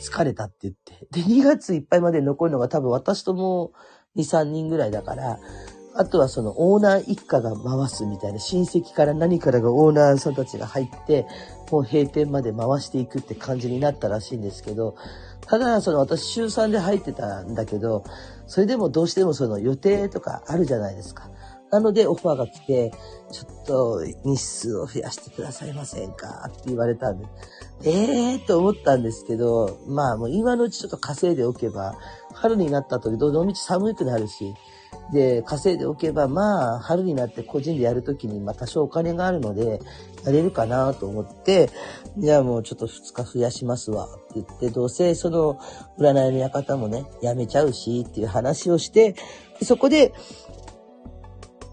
[0.00, 1.06] 疲れたって言って。
[1.10, 3.72] で、2月いっぱいまで残るのが多分私とも
[4.16, 5.38] 2、3人ぐらいだから、
[5.92, 11.26] あとはそのオーナー一家が回すみたいな、親戚から何からがオーナーさんたちが入って、
[11.70, 14.94] もう閉店まで回していくって感じになったらしいんですけど、
[15.46, 18.04] ただ、その私週3で入ってたんだけど、
[18.50, 21.30] それでもどうしてもその予定とかあるじゃないですか。
[21.70, 22.90] なのでオファーが来て、
[23.30, 27.26] ちょっと日数を増やしてくださいませんかって言われたんで、
[27.84, 31.94] ええー、と思ったんですけど、まあもう今のうちちょっと稼いでおけば、
[32.34, 34.52] 春になった時どのみち寒くなるし、
[35.12, 39.80] で、稼いでおけば、まあ、春になって個人でやるときに、まあ、多少お金があるので、
[40.24, 41.70] やれるかなと思って、
[42.18, 45.58] じゃあもうちょっと2日増やしますわ、って言って、どうせその、
[45.98, 49.14] 占いの館もね、やめちゃうし、っていう話をして、
[49.62, 50.12] そこで、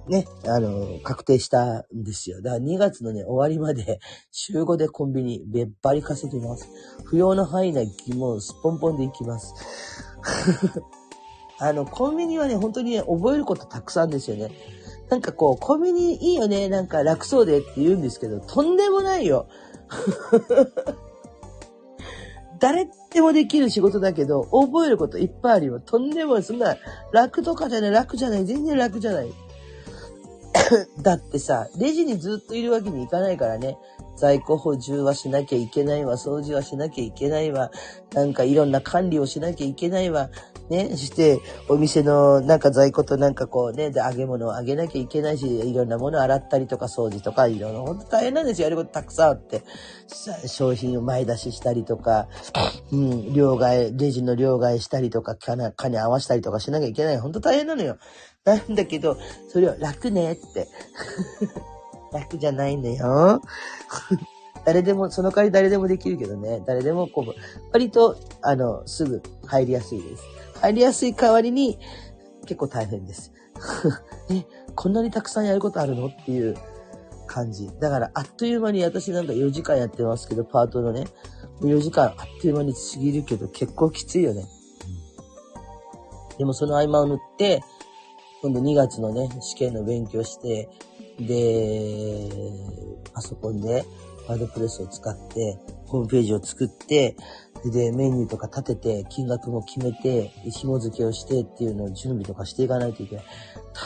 [0.08, 2.42] ね、あの、確定したんですよ。
[2.42, 4.00] だから2月のね、終わりまで、
[4.32, 6.70] 週5でコンビニ、べっぱり稼ぎます。
[7.04, 9.54] 不要の範囲内、もうすっぽんぽんで行きます。
[11.60, 14.52] あの、コンビニはね、本当にね、覚えることたくさんですよね。
[15.10, 19.48] なんかこう、コンビニいいよね、なんか楽そうでって言うんですけど、とんでもないよ。
[22.60, 25.80] 誰でもできる仕事だけど、覚えることいっぱいあるよ。
[25.80, 26.44] とんでもない。
[26.44, 26.78] そんな、
[27.12, 29.32] 楽とかじゃない、楽じゃない、全然楽じゃない。
[31.02, 33.78] だってさ、レジにずっといるわけにいかないからね。
[34.18, 37.72] 在庫補充はしなきゃいけないわ、掃除はしなきゃいけないわ、
[38.14, 40.30] なんかいろんな管理をしなきゃいけないわ、
[40.70, 41.40] ね、して、
[41.70, 48.66] お店のなんか在庫となんかこうね、で揚げ物を揚げなきゃいけないし、いろんなものを洗ったりとか掃除とか、いろいろ、ほんと大変なんですよ。
[48.66, 49.64] やることたくさんあって。
[50.48, 52.28] 商品を前出ししたりとか、
[52.92, 57.20] うん、両替、レジの両替したりとか、金、金合わしたりとかしなきゃいけない。
[57.20, 57.98] ほんと大変なのよ。
[58.44, 59.18] なんだけど、
[59.50, 60.68] それを楽ねって。
[62.12, 63.42] 楽じゃないんだよ。
[64.66, 66.62] 誰でも、その代わり誰でもできるけどね。
[66.66, 67.34] 誰でもこう、
[67.72, 70.24] 割と、あの、すぐ入りやすいです。
[70.62, 71.80] 入りやすい代わりに、
[72.42, 73.32] 結構大変です。
[74.30, 74.46] え、
[74.76, 76.08] こんなにたくさんやることあるの？
[76.08, 76.58] っていう
[77.28, 77.70] 感じ。
[77.80, 81.06] だから、あっという間に私なんか4時間やってますけど、パートのね、
[81.62, 84.46] 4時間あっという間に過ぎるけど、結構きついよね。
[86.38, 87.62] でもその合間を縫って、
[88.42, 90.70] 今度2月のね、試験の勉強して、
[91.20, 92.30] で、
[93.14, 93.86] パソコンで
[94.28, 97.16] ワードプレスを使って、ホームページを作って、
[97.66, 103.26] で、メニューとか立てて、金額も決めて、紐付けをしてっていうのを準備とかしていかないといけない。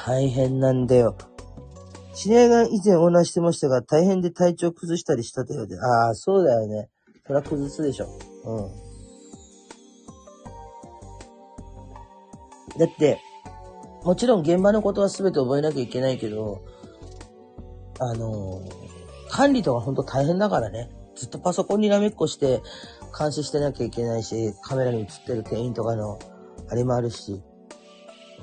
[0.06, 1.16] 大変なんだよ。
[2.14, 5.80] 知り合いが以前オーナーしてましたが、大変で体調崩したりしたとようで。
[5.80, 6.90] ああ、そうだよね。
[7.26, 8.08] そりゃ崩すでしょ。
[8.44, 8.62] う
[12.78, 12.78] ん。
[12.80, 13.20] だって、
[14.04, 16.62] もちろん現場のことは全て覚えなきゃいけないけど、
[18.02, 18.64] あの、
[19.30, 20.89] 管理とかほんと大変だからね。
[21.16, 22.64] ずっとパソコンにらめっこして
[23.18, 26.18] 監視してなきゃいけないし、カメラに映ってる店員とかの
[26.68, 27.43] あれもあるし。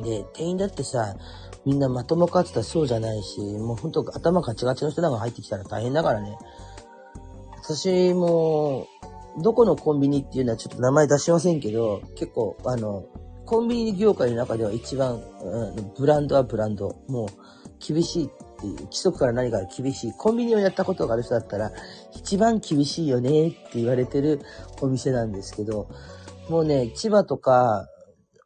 [0.00, 1.16] で、店員だってさ、
[1.66, 6.38] みんなまともかってたらそうじゃないし、もうほんと頭ガチガチの人なんか入ってきたら大変だからね。
[7.60, 8.86] 私も、
[9.42, 13.06] どこのコンビニっていうのはちょっと名前出しませんけど、結構、あの、
[13.44, 16.94] コンビニ業界の中では一番、うん、ブランドはブランド。
[17.08, 17.28] もう、
[17.80, 20.12] 厳しいっていう、規則から何か厳しい。
[20.12, 21.70] コンビニをやったことがある人だったら、
[22.14, 24.40] 一番厳しいよねって言われてる
[24.80, 25.88] お店なんですけど、
[26.48, 27.86] もうね、千葉とか、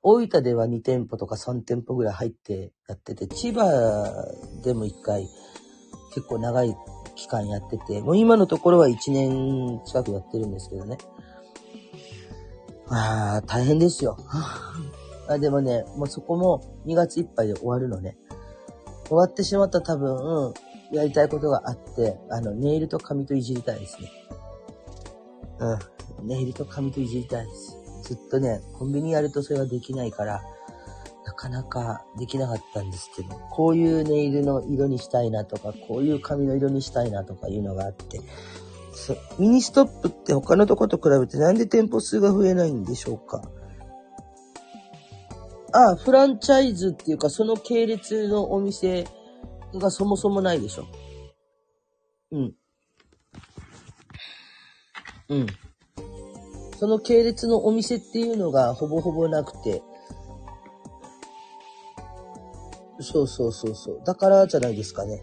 [0.02, 3.64] 大分では2店舗とか3店舗ぐらい入ってやってて、千葉
[4.64, 5.28] でも1回
[6.12, 6.76] 結構長い
[7.14, 10.98] 期間やってて、もう今のところは1年近くやってるんですけどね。
[12.88, 14.16] ああ、大変ですよ。
[15.28, 18.18] あでもね、もうそこも2月いっぱいで終わるのね。
[19.12, 20.54] 終わってしまった多分、
[20.90, 24.10] やりたいことがあって、あの、ネイルと髪といじりたいですね。
[26.20, 26.28] うん。
[26.28, 27.76] ネイルと髪といじりたいです。
[28.04, 30.42] ずっとね、コンビニやるとそれができないから、
[31.26, 38.20] なかなかできなかったんですけど、こういうネイルの色にしたいなとか、こういう髪の色にしたいなとかいうのがあって、
[39.38, 43.42] ミニストップって他のとこと比べてなんで店舗数が増えないんでしょうか？
[45.72, 49.06] ああ、フランチャイズっていうか、その系列のお店
[49.74, 50.86] がそもそもないでしょ。
[52.30, 52.54] うん。
[55.28, 55.46] うん。
[56.78, 59.82] その系列のお店っていうのがほぼほぼなくて。
[63.00, 64.02] そうそうそうそう。
[64.04, 65.22] だからじゃないですかね。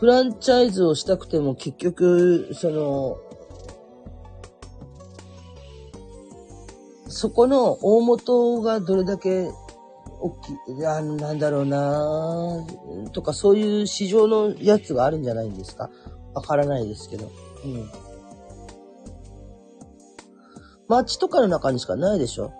[0.00, 3.18] フランチャイズをしたくても結局、その、
[7.08, 9.50] そこの大元がどれだけ
[10.20, 12.64] 大きい、あなんだろうな
[13.12, 15.90] とかそういう市場のやつがあるんじゃないんですか？
[16.34, 17.30] わからないですけど。
[17.64, 17.90] うん。
[20.86, 22.52] 街とかの中にしかないでしょ？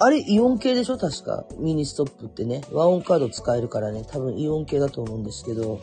[0.00, 0.98] あれイオン系でしょ？
[0.98, 1.44] 確か。
[1.58, 2.62] ミニストップってね。
[2.72, 4.04] ワオンカード使えるからね。
[4.08, 5.78] 多分イオン系だと思うんですけど。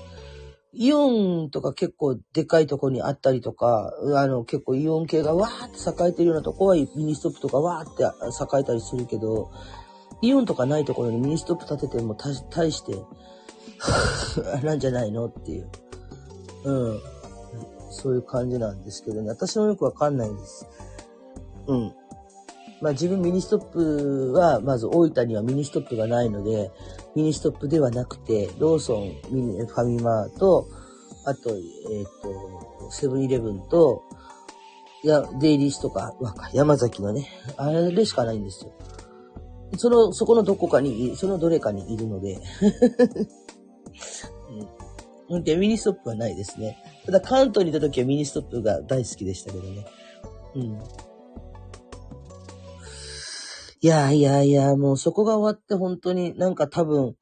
[0.72, 9.52] イオンとか結構でかいとこにあったりとか、あの結構イオン系がわーって栄えてるようなとこはミニストップとかわーって栄えたりするけど、
[10.22, 12.94] イオンとかないところにミニストップ建てても大して、
[14.64, 15.70] なんじゃないのっていう。
[16.66, 17.02] うん。
[17.90, 19.30] そういう感じなんですけどね。
[19.30, 20.68] 私もよくわかんないんです。
[21.68, 21.94] うん。
[22.82, 26.72] まあ自分ミニストップは、まず大分にはミニストップがないので、
[27.16, 30.68] ミニストップではなくて、ローソン、ミニ、ファミマと、
[31.26, 34.04] あと、えっ、ー、と、セブンイレブンと、
[35.04, 36.14] や、デイリースとか、
[36.54, 37.28] 山崎のね、
[37.58, 38.74] あれしかないんですよ。
[39.78, 42.42] その、そこのどこかに、そのどれかにいるので
[45.30, 45.44] うん。
[45.44, 46.84] で、ミニストップはないですね。
[47.06, 49.86] ただ関東にいた時はミニストップが大好きでしたけどね。
[50.56, 50.80] うん。
[53.82, 57.16] いやいやいや、もうそこが終わって本当になんか多分、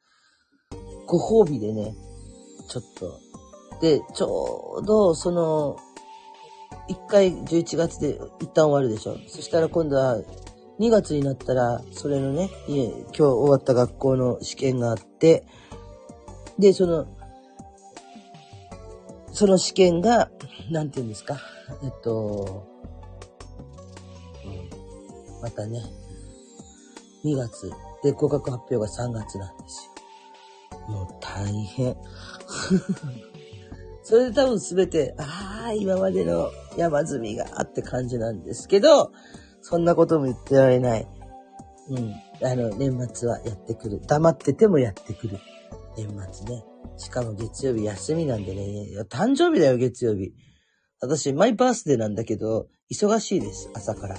[1.05, 1.95] ご褒美でね、
[2.67, 3.19] ちょっと。
[3.79, 5.77] で、ちょうどその、
[6.87, 9.17] 一回11月で一旦終わるでしょ。
[9.27, 10.17] そしたら今度は
[10.79, 15.45] 2月になったら、それのね、今日終わった学校の試験があって、
[16.57, 17.05] で、その、
[19.31, 20.31] その試験が、
[20.71, 21.37] なんて言うんですか？
[21.83, 22.65] えっと、
[25.43, 25.83] またね、
[27.25, 27.71] 2月
[28.03, 29.91] で合格発表が3月なんですよ。
[30.89, 31.95] もう大変。
[34.03, 39.11] それで多分すべて、ああ、今までの山積みがあって感じなんですけど、
[39.61, 41.07] そんなことも言ってられない。
[41.89, 42.15] うん。
[42.41, 44.01] あの、年末はやってくる。
[44.07, 45.39] 黙っててもやってくる。
[45.97, 46.63] 年末ね。
[46.97, 48.87] しかも月曜日休みなんでね。
[49.09, 50.33] 誕生日だよ、月曜日。
[51.01, 54.17] 私、マイバースデーなんだけど、忙しいです、朝から。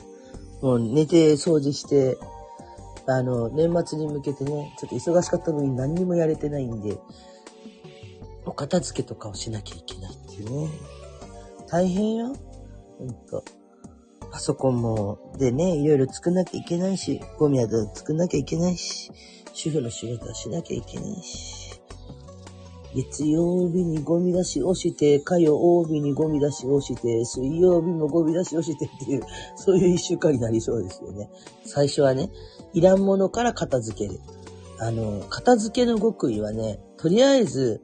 [0.60, 2.18] もう寝て掃除して、
[3.10, 6.98] あの、年末に向けてね、ちょっと忙しかったのに何にもやれてないんで、
[8.44, 10.70] お片付けとかをしなきゃいけないっていうね。
[11.68, 12.36] 大変よ。
[12.98, 13.44] ほんと。
[14.30, 19.10] パソコンも、でね、いろいろ作んなきゃいけないし、ゴミは作んなきゃいけないし、
[19.54, 21.80] 主婦の仕事はしなきゃいけないし、
[22.94, 29.22] 月曜日にゴミ出しをして、火曜日にゴミ出しをして、水曜日もゴミ出しをしてっていう、
[29.56, 31.30] そういう一週間になりそうですよね。
[31.64, 32.30] 最初はね、
[32.72, 34.20] いらんものから片付ける。
[34.80, 37.82] あの、片付けの極意はね、とりあえず、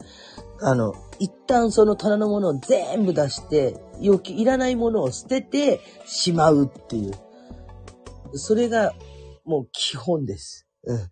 [0.61, 7.12] あの、一旦その棚のものを全部出して、要求、いらないものを捨ててしまうっていう。
[8.35, 8.95] それが
[9.45, 10.66] もう基本です。
[10.85, 11.11] うん。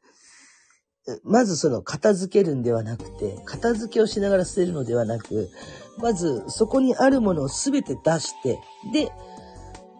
[1.24, 5.50] まずその片付けるんではなくて、片付けをしながら捨てるのではなく、
[5.98, 8.60] まずそこにあるものを全て出して、
[8.92, 9.10] で、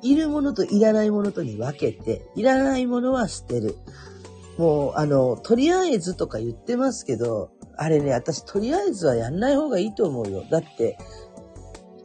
[0.03, 3.77] いるものといらないものとに分けて、いらないものは捨てる。
[4.59, 10.45] もう、あの、とりあえずとか言ってますけど、あれね、私とりあえずはやんない方がいいと思うよ。
[10.51, 10.99] だって、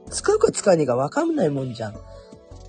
[0.09, 1.95] 使うか使わねえかわかんないもんじゃん。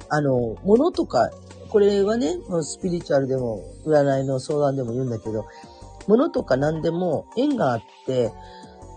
[0.09, 1.31] あの、物とか、
[1.69, 5.47] これはね、もうスピリチュアルでも、占いの相談でも言うんだけど、
[6.07, 8.33] 物とか何でも縁があって、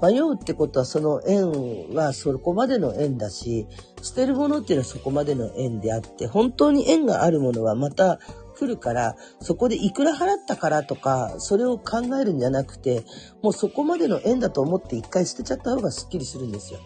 [0.02, 3.68] 迷うってことはその縁はそこまでの縁だし、
[4.02, 8.20] 捨てるものっていうのはそこまでの縁であって、本当に縁があるものはまた
[8.56, 13.04] 来るから、そこでいくら払ったからとか、それを考えるんじゃなくて、
[13.42, 16.80] もうそこまでの縁だと思って一回捨てちゃった方がスッキリするんですよ。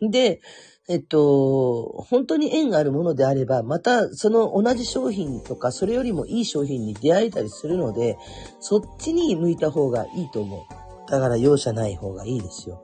[0.00, 0.40] で、
[0.88, 8.18] えっと、本当に縁があるものであれば、またその同じ商品とか、それよりもいい商品に出会えたりするので、
[8.58, 11.10] そっちに向いた方がいいと思う。
[11.10, 12.82] だから容赦ない方がいいですよ。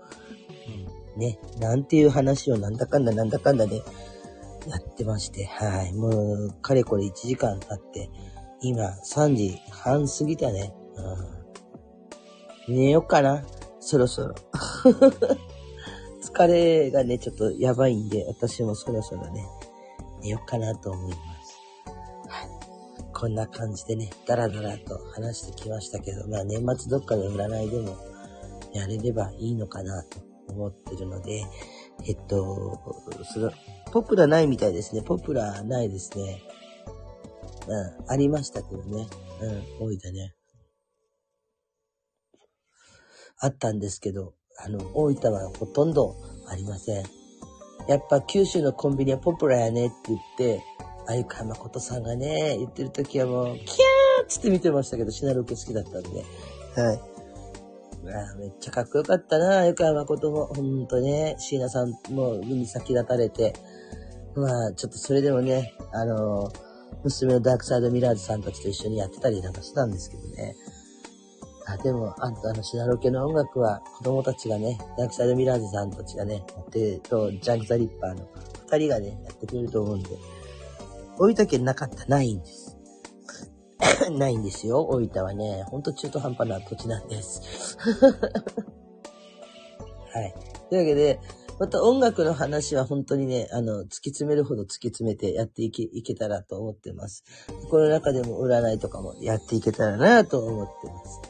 [1.16, 3.76] ね、なんていう話をなんだかんだなんだかんだで、
[4.68, 5.92] やってまして、はい。
[5.94, 8.10] もう、かれこれ1時間経って、
[8.60, 10.72] 今3時半過ぎたね。
[12.68, 13.44] うん、寝よっかな。
[13.80, 14.34] そろそろ。
[16.20, 19.46] 疲れがね、ちょっとやばいんで、私もそろそろね、
[20.22, 21.60] 寝よっかなと思います。
[22.28, 22.48] はい。
[23.14, 27.96] こんな感じでね、ダラダラと話してきましたけど、まあ年末どっかで占いでも
[28.72, 31.44] やれればいいのかなと思ってるので、
[32.06, 32.80] えっと、
[33.32, 33.52] その、
[33.92, 35.02] ポプラないみたいですね。
[35.02, 36.42] ポプラないですね。
[37.68, 39.06] うん、ありましたけどね。
[39.40, 40.34] うん、大分ね。
[43.38, 44.34] あったんですけど、
[44.64, 46.16] あの、大分はほとんど
[46.48, 47.04] ありません。
[47.88, 50.62] やっぱ九州のコンビニはポプラやねって言って、
[51.08, 56.24] あゆかまことさんがね、言ってる時はもう、キャーっつって見てましたけど、シナロケ好きだったんで。
[56.80, 57.15] はい。
[58.12, 60.46] あめっちゃかっこよかったな、あゆかまことも。
[60.46, 63.54] ほんとね、椎名さんも海先立たれて。
[64.34, 66.52] まあ、ちょっとそれでもね、あの
[67.04, 70.54] 娘のダークサイドミラーズさんたちと一緒にやってたりなんかしてたんですけどね。
[71.66, 78.28] あ、でも、あんたの、シナロケの音楽は子供たちがね、ダークサイドミラーズさんたちがね、やってと、ジャンク・ザ・リッパーの
[78.70, 80.10] 二人がね、やってくれると思うんで、
[81.18, 82.65] 大分県なかった、ないんです。
[84.18, 85.64] ないんですよ、大分はね。
[85.68, 87.76] ほんと中途半端な土地なんです。
[90.12, 90.34] はい。
[90.70, 91.20] というわけで、
[91.58, 97.24] また音楽の話は本当にね、あの、突き詰めるほど突き詰めてやっていけ、いけたらと思ってます。
[97.70, 101.20] この中でも占いとかもやっていけたらなと思ってます。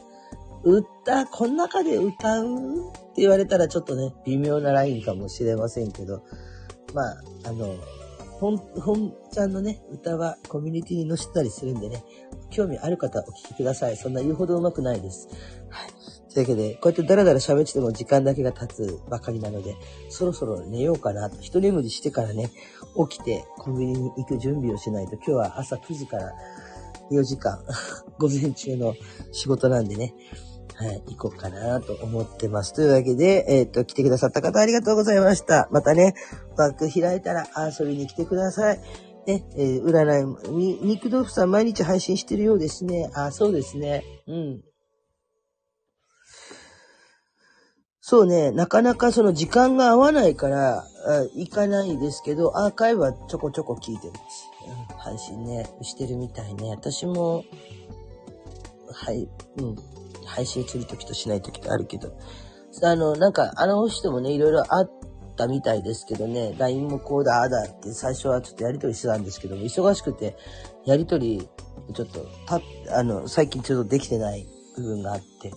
[0.63, 6.23] 歌、この中で歌うって言われたらちょっとね、微妙なラインかもしれませんけど、
[6.93, 7.75] まあ、あの、
[8.39, 12.03] 本、本ちゃんのね、歌はコミュニティに載せたりするんでね、
[12.49, 13.97] 興味ある方お聴きください。
[13.97, 15.27] そんな言うほど上手くないです。
[15.69, 15.97] はい。
[16.33, 19.75] というわけで、こうやってダラダラ喋ってても時間だけが経つばかりなので、
[20.09, 22.51] そろそろ寝ようかなと、一眠りしてからね、
[23.09, 26.33] 起きてコンビニに行く準備をしないと、今日は朝9時から
[27.11, 27.59] 4時間、
[28.19, 28.93] 午前中の
[29.31, 30.13] 仕事なんでね、
[30.75, 32.71] はい、行こうかなと思ってます。
[32.73, 35.67] というわけで、えっ、と、来てくださった方ありがとうございました。
[35.71, 36.13] またね、
[36.55, 37.47] バック開いたら
[37.79, 39.06] 遊びに来てください。
[39.27, 43.11] ね、えー、占い、に、肉豆腐さん毎日配信してるようですね。
[43.13, 44.03] あ、そうですね。
[44.25, 44.61] うん。
[47.99, 50.85] そうね、なかなかその時間が合わないから、
[51.35, 54.49] 行かないですけど、アーカイブはちょこちょこ聞いてます。
[54.65, 56.69] うん、配信ね、してるみたいね。
[56.69, 57.43] 私も、
[58.93, 59.75] はい、うん、
[60.25, 62.17] 配信するときとしないときとあるけど、
[62.81, 64.91] あの、なんか、あの人もね、いろいろあっ
[65.37, 70.35] たみたいですけどね、LINE もこうだ、あだって最初はちょっとやりとりしてたんですけども、忙しくて、
[70.85, 71.47] やりとり、
[71.93, 72.59] ちょっと、た、
[72.97, 75.53] あの、最近ちょっとできてない部分があって、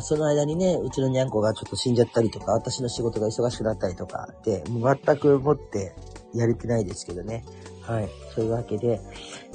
[0.00, 5.94] その間にね、うちのにゃんこがちょっと死んじゃったりとか、私の仕事が忙しくなったりとかで、もう全くもって
[6.34, 7.44] やれてないですけどね。
[7.82, 8.08] はい。
[8.34, 9.00] そういうわけで、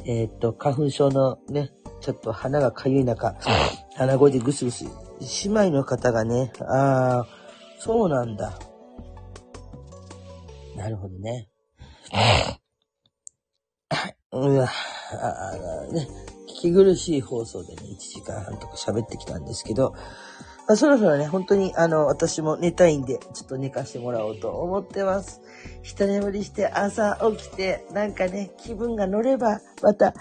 [0.05, 1.71] えー、っと、花粉症のね、
[2.01, 3.35] ちょっと鼻がかゆい中、
[3.95, 4.85] 鼻声でぐすぐす。
[5.45, 7.27] 姉妹の方がね、ああ、
[7.79, 8.59] そうなんだ。
[10.75, 11.49] なるほどね。
[14.31, 14.67] うわ、
[15.11, 16.07] あね、
[16.47, 19.93] 聞き苦しい放送でね、1時間半とか喋ってきたんですけど、
[20.67, 25.41] まあ、そろそろね、本当にあの、私も寝たいんで、ちょっと寝かしてもらおうと思ってます。
[25.83, 30.13] 一眠りして朝起きて、なんかね、気分が乗れば、また、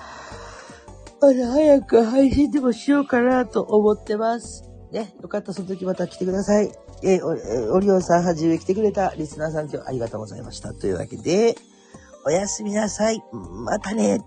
[1.21, 4.69] また早く配信でもしようかなと思ってます。
[4.91, 6.71] ね、よかったらその時また来てください。
[7.05, 10.73] えー、オリオンさんはじめ来てくれたリスナーさん今日ありがとうございました。
[10.73, 11.57] というわけで、
[12.25, 13.23] おやすみなさい。
[13.33, 14.21] またね。